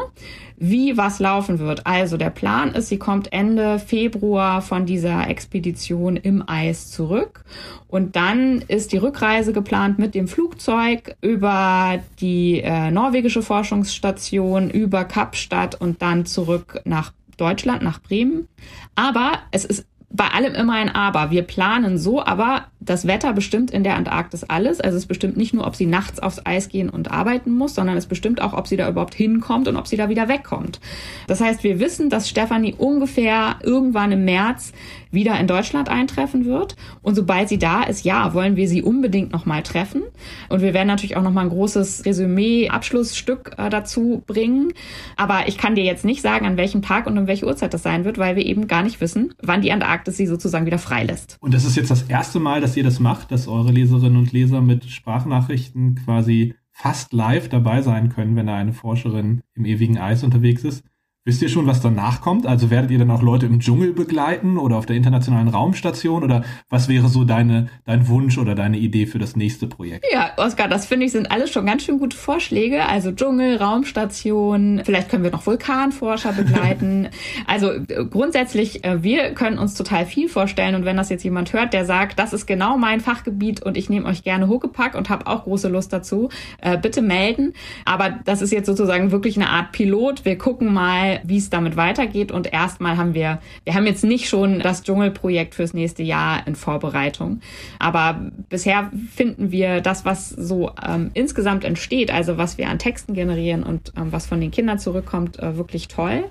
wie 0.57 0.97
was 0.97 1.19
laufen 1.19 1.59
wird. 1.59 1.87
Also 1.87 2.17
der 2.17 2.31
Plan 2.31 2.75
ist, 2.75 2.89
sie 2.89 2.99
kommt 2.99 3.33
Ende 3.33 3.79
Februar 3.79 4.63
von 4.63 4.87
dieser 4.87 5.29
Expedition 5.29 6.17
im 6.17 6.43
Eis 6.47 6.91
zurück 6.91 7.45
und 7.89 8.15
dann 8.15 8.63
ist 8.69 8.93
die 8.93 8.99
Rückreise 8.99 9.53
geplant 9.53 9.99
mit 9.99 10.15
dem 10.15 10.29
Flugzeug 10.29 11.17
über 11.21 11.99
die 12.21 12.61
äh, 12.61 12.91
norwegische 12.91 13.43
Forschungsstation, 13.43 14.71
über 14.71 15.05
Kapstadt 15.05 15.81
und 15.81 16.01
dann 16.03 16.25
zurück 16.25 16.83
nach 16.85 17.13
Deutschland, 17.37 17.83
nach 17.83 18.01
Bremen. 18.01 18.47
Aber 18.95 19.33
es 19.51 19.65
ist 19.65 19.87
bei 20.13 20.29
allem 20.29 20.55
immer 20.55 20.75
ein 20.75 20.95
Aber. 20.95 21.31
Wir 21.31 21.43
planen 21.43 21.97
so, 21.97 22.23
aber 22.25 22.67
das 22.81 23.07
Wetter 23.07 23.33
bestimmt 23.35 23.71
in 23.71 23.85
der 23.85 23.97
Antarktis 23.97 24.45
alles. 24.45 24.81
Also 24.81 24.97
es 24.97 25.07
bestimmt 25.07 25.37
nicht 25.37 25.53
nur, 25.53 25.67
ob 25.67 25.77
sie 25.77 25.87
nachts 25.87 26.19
aufs 26.19 26.41
Eis 26.45 26.69
gehen 26.69 26.89
und 26.89 27.11
arbeiten 27.11 27.53
muss, 27.53 27.75
sondern 27.75 27.97
es 27.97 28.07
bestimmt 28.07 28.41
auch, 28.41 28.55
ob 28.55 28.67
sie 28.67 28.77
da 28.77 28.89
überhaupt 28.89 29.15
hinkommt 29.15 29.69
und 29.69 29.77
ob 29.77 29.87
sie 29.87 29.97
da 29.97 30.09
wieder 30.09 30.29
wegkommt. 30.29 30.81
Das 31.27 31.41
heißt, 31.41 31.63
wir 31.63 31.79
wissen, 31.79 32.09
dass 32.09 32.29
Stefanie 32.29 32.75
ungefähr 32.77 33.57
irgendwann 33.63 34.13
im 34.13 34.25
März 34.25 34.73
wieder 35.11 35.39
in 35.39 35.47
Deutschland 35.47 35.89
eintreffen 35.89 36.45
wird. 36.45 36.77
Und 37.03 37.15
sobald 37.15 37.49
sie 37.49 37.59
da 37.59 37.83
ist, 37.83 38.05
ja, 38.05 38.33
wollen 38.35 38.57
wir 38.57 38.69
sie 38.69 38.83
unbedingt 38.83 39.33
nochmal 39.33 39.63
treffen. 39.63 40.03
Und 40.49 40.63
wir 40.63 40.73
werden 40.73 40.87
natürlich 40.87 41.17
auch 41.17 41.23
nochmal 41.23 41.45
ein 41.45 41.51
großes 41.51 42.05
Resümee, 42.05 42.69
Abschlussstück 42.69 43.53
äh, 43.59 43.71
dazu 43.71 44.23
bringen. 44.27 44.73
Aber 45.17 45.49
ich 45.49 45.59
kann 45.59 45.75
dir 45.75 45.85
jetzt 45.85 46.05
nicht 46.05 46.23
sagen, 46.23 46.47
an 46.47 46.57
welchem 46.57 46.83
Tag 46.83 47.07
und 47.07 47.19
um 47.19 47.27
welche 47.27 47.47
Uhrzeit 47.47 47.75
das 47.75 47.83
sein 47.83 48.05
wird, 48.05 48.19
weil 48.19 48.37
wir 48.37 48.47
eben 48.47 48.69
gar 48.69 48.83
nicht 48.83 49.01
wissen, 49.01 49.35
wann 49.43 49.63
die 49.63 49.73
Antarktis 49.73 50.17
sie 50.17 50.27
sozusagen 50.27 50.67
wieder 50.67 50.79
freilässt. 50.79 51.37
Und 51.41 51.55
das 51.55 51.65
ist 51.65 51.77
jetzt 51.77 51.91
das 51.91 52.03
erste 52.03 52.39
Mal, 52.39 52.61
dass 52.61 52.70
ihr 52.77 52.85
das 52.85 53.01
macht, 53.01 53.31
dass 53.31 53.49
eure 53.49 53.73
Leserinnen 53.73 54.19
und 54.19 54.33
Leser 54.33 54.61
mit 54.61 54.85
Sprachnachrichten 54.85 55.97
quasi 55.97 56.55
fast 56.73 57.13
live 57.13 57.49
dabei 57.49 57.83
sein 57.83 58.09
können, 58.09 58.37
wenn 58.37 58.47
da 58.47 58.57
eine 58.57 58.73
Forscherin 58.73 59.43
im 59.55 59.65
ewigen 59.65 59.99
Eis 59.99 60.25
unterwegs 60.25 60.65
ist. 60.65 60.85
Wisst 61.27 61.43
ihr 61.43 61.51
schon, 61.51 61.67
was 61.67 61.83
danach 61.83 62.23
kommt? 62.23 62.47
Also 62.47 62.71
werdet 62.71 62.91
ihr 62.91 62.99
dann 62.99 63.11
auch 63.11 63.21
Leute 63.21 63.45
im 63.45 63.61
Dschungel 63.61 63.93
begleiten 63.93 64.57
oder 64.57 64.77
auf 64.77 64.87
der 64.87 64.97
internationalen 64.97 65.49
Raumstation? 65.49 66.25
Oder 66.25 66.45
was 66.71 66.89
wäre 66.89 67.09
so 67.09 67.25
deine, 67.25 67.69
dein 67.85 68.09
Wunsch 68.09 68.39
oder 68.39 68.55
deine 68.55 68.79
Idee 68.79 69.05
für 69.05 69.19
das 69.19 69.37
nächste 69.37 69.67
Projekt? 69.67 70.07
Ja, 70.11 70.31
Oskar, 70.39 70.67
das 70.67 70.87
finde 70.87 71.05
ich 71.05 71.13
sind 71.13 71.31
alles 71.31 71.51
schon 71.51 71.67
ganz 71.67 71.83
schön 71.83 71.99
gute 71.99 72.17
Vorschläge. 72.17 72.87
Also 72.87 73.13
Dschungel, 73.13 73.59
Raumstation, 73.59 74.81
vielleicht 74.83 75.11
können 75.11 75.23
wir 75.23 75.31
noch 75.31 75.45
Vulkanforscher 75.45 76.33
begleiten. 76.33 77.11
also 77.47 77.71
äh, 77.71 78.07
grundsätzlich, 78.09 78.83
äh, 78.85 79.03
wir 79.03 79.35
können 79.35 79.59
uns 79.59 79.75
total 79.75 80.07
viel 80.07 80.27
vorstellen. 80.27 80.75
Und 80.75 80.87
wenn 80.87 80.97
das 80.97 81.11
jetzt 81.11 81.23
jemand 81.23 81.53
hört, 81.53 81.75
der 81.75 81.85
sagt, 81.85 82.19
das 82.19 82.33
ist 82.33 82.47
genau 82.47 82.79
mein 82.79 83.01
Fachgebiet 83.01 83.63
und 83.63 83.77
ich 83.77 83.91
nehme 83.91 84.07
euch 84.07 84.25
gerne 84.25 84.49
Huckepack 84.49 84.95
und 84.95 85.11
habe 85.11 85.27
auch 85.27 85.45
große 85.45 85.69
Lust 85.69 85.93
dazu, 85.93 86.31
äh, 86.63 86.79
bitte 86.79 87.03
melden. 87.03 87.53
Aber 87.85 88.09
das 88.25 88.41
ist 88.41 88.53
jetzt 88.53 88.65
sozusagen 88.65 89.11
wirklich 89.11 89.37
eine 89.37 89.51
Art 89.51 89.73
Pilot. 89.73 90.25
Wir 90.25 90.39
gucken 90.39 90.73
mal, 90.73 91.11
wie 91.25 91.37
es 91.37 91.51
damit 91.51 91.77
weitergeht. 91.77 92.33
Und 92.33 92.53
erstmal 92.53 92.97
haben 92.97 93.15
wir, 93.15 93.41
wir 93.65 93.75
haben 93.75 93.87
jetzt 93.87 94.05
nicht 94.05 94.29
schon 94.29 94.61
das 94.61 94.83
Dschungelprojekt 94.83 95.55
fürs 95.55 95.75
nächste 95.75 96.03
Jahr 96.03 96.47
in 96.47 96.55
Vorbereitung. 96.55 97.41
Aber 97.79 98.21
bisher 98.49 98.91
finden 99.15 99.51
wir 99.51 99.81
das, 99.81 100.05
was 100.05 100.29
so 100.29 100.71
ähm, 100.87 101.11
insgesamt 101.15 101.65
entsteht, 101.65 102.13
also 102.13 102.39
was 102.39 102.59
wir 102.59 102.69
an 102.69 102.79
Texten 102.79 103.15
generieren 103.15 103.63
und 103.63 103.93
ähm, 103.97 104.13
was 104.13 104.27
von 104.27 104.41
den 104.41 104.51
Kindern 104.51 104.79
zurückkommt, 104.79 105.39
äh, 105.39 105.57
wirklich 105.57 105.89
toll. 105.89 106.25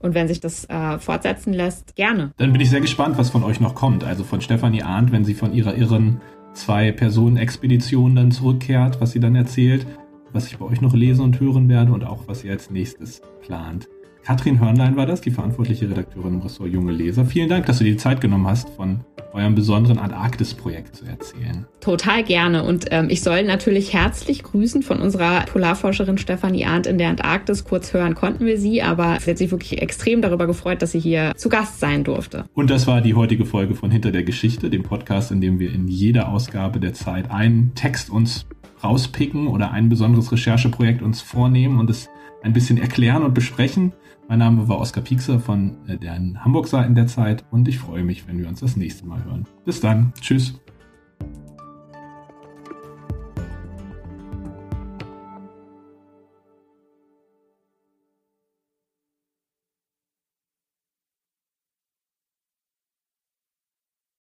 Und 0.00 0.14
wenn 0.14 0.28
sich 0.28 0.40
das 0.40 0.64
äh, 0.66 0.98
fortsetzen 0.98 1.52
lässt, 1.52 1.96
gerne. 1.96 2.32
Dann 2.36 2.52
bin 2.52 2.60
ich 2.60 2.70
sehr 2.70 2.80
gespannt, 2.80 3.18
was 3.18 3.30
von 3.30 3.42
euch 3.42 3.60
noch 3.60 3.74
kommt. 3.74 4.04
Also 4.04 4.24
von 4.24 4.40
Stefanie 4.40 4.82
Arndt, 4.82 5.12
wenn 5.12 5.24
sie 5.24 5.34
von 5.34 5.52
ihrer 5.52 5.76
irren 5.76 6.20
Zwei-Personen-Expedition 6.56 8.16
dann 8.16 8.30
zurückkehrt, 8.30 9.00
was 9.00 9.12
sie 9.12 9.20
dann 9.20 9.36
erzählt, 9.36 9.86
was 10.32 10.46
ich 10.46 10.58
bei 10.58 10.64
euch 10.64 10.80
noch 10.80 10.94
lesen 10.94 11.22
und 11.22 11.38
hören 11.40 11.68
werde 11.68 11.92
und 11.92 12.04
auch 12.04 12.24
was 12.26 12.44
ihr 12.44 12.52
als 12.52 12.70
nächstes 12.70 13.22
plant. 13.42 13.88
Katrin 14.26 14.58
Hörnlein 14.58 14.96
war 14.96 15.06
das, 15.06 15.20
die 15.20 15.30
verantwortliche 15.30 15.88
Redakteurin 15.88 16.34
im 16.34 16.40
Ressort 16.40 16.72
Junge 16.72 16.90
Leser. 16.90 17.24
Vielen 17.24 17.48
Dank, 17.48 17.66
dass 17.66 17.78
du 17.78 17.84
dir 17.84 17.92
die 17.92 17.96
Zeit 17.96 18.20
genommen 18.20 18.48
hast, 18.48 18.68
von 18.70 19.04
eurem 19.32 19.54
besonderen 19.54 19.98
Antarktis-Projekt 19.98 20.96
zu 20.96 21.04
erzählen. 21.04 21.64
Total 21.78 22.24
gerne. 22.24 22.64
Und 22.64 22.86
ähm, 22.90 23.06
ich 23.08 23.22
soll 23.22 23.44
natürlich 23.44 23.92
herzlich 23.92 24.42
grüßen 24.42 24.82
von 24.82 24.98
unserer 24.98 25.42
Polarforscherin 25.42 26.18
Stefanie 26.18 26.66
Arndt 26.66 26.88
in 26.88 26.98
der 26.98 27.10
Antarktis. 27.10 27.62
Kurz 27.64 27.94
hören 27.94 28.16
konnten 28.16 28.46
wir 28.46 28.58
sie, 28.58 28.82
aber 28.82 29.18
sie 29.20 29.30
hat 29.30 29.38
sich 29.38 29.52
wirklich 29.52 29.80
extrem 29.80 30.22
darüber 30.22 30.48
gefreut, 30.48 30.82
dass 30.82 30.90
sie 30.90 30.98
hier 30.98 31.32
zu 31.36 31.48
Gast 31.48 31.78
sein 31.78 32.02
durfte. 32.02 32.46
Und 32.52 32.68
das 32.68 32.88
war 32.88 33.02
die 33.02 33.14
heutige 33.14 33.44
Folge 33.44 33.76
von 33.76 33.92
Hinter 33.92 34.10
der 34.10 34.24
Geschichte, 34.24 34.70
dem 34.70 34.82
Podcast, 34.82 35.30
in 35.30 35.40
dem 35.40 35.60
wir 35.60 35.72
in 35.72 35.86
jeder 35.86 36.30
Ausgabe 36.30 36.80
der 36.80 36.94
Zeit 36.94 37.30
einen 37.30 37.76
Text 37.76 38.10
uns 38.10 38.46
rauspicken 38.82 39.46
oder 39.46 39.70
ein 39.70 39.88
besonderes 39.88 40.32
Rechercheprojekt 40.32 41.00
uns 41.00 41.20
vornehmen 41.20 41.78
und 41.78 41.90
es 41.90 42.08
ein 42.42 42.52
bisschen 42.52 42.78
erklären 42.78 43.22
und 43.22 43.32
besprechen. 43.32 43.92
Mein 44.28 44.40
Name 44.40 44.66
war 44.68 44.78
Oskar 44.78 45.04
Piekser 45.04 45.38
von 45.38 45.76
äh, 45.86 45.96
den 45.96 46.44
Hamburg-Seiten 46.44 46.94
der 46.94 47.06
Zeit 47.06 47.44
und 47.50 47.68
ich 47.68 47.78
freue 47.78 48.02
mich, 48.02 48.26
wenn 48.26 48.38
wir 48.38 48.48
uns 48.48 48.60
das 48.60 48.76
nächste 48.76 49.06
Mal 49.06 49.24
hören. 49.24 49.46
Bis 49.64 49.80
dann. 49.80 50.12
Tschüss. 50.20 50.60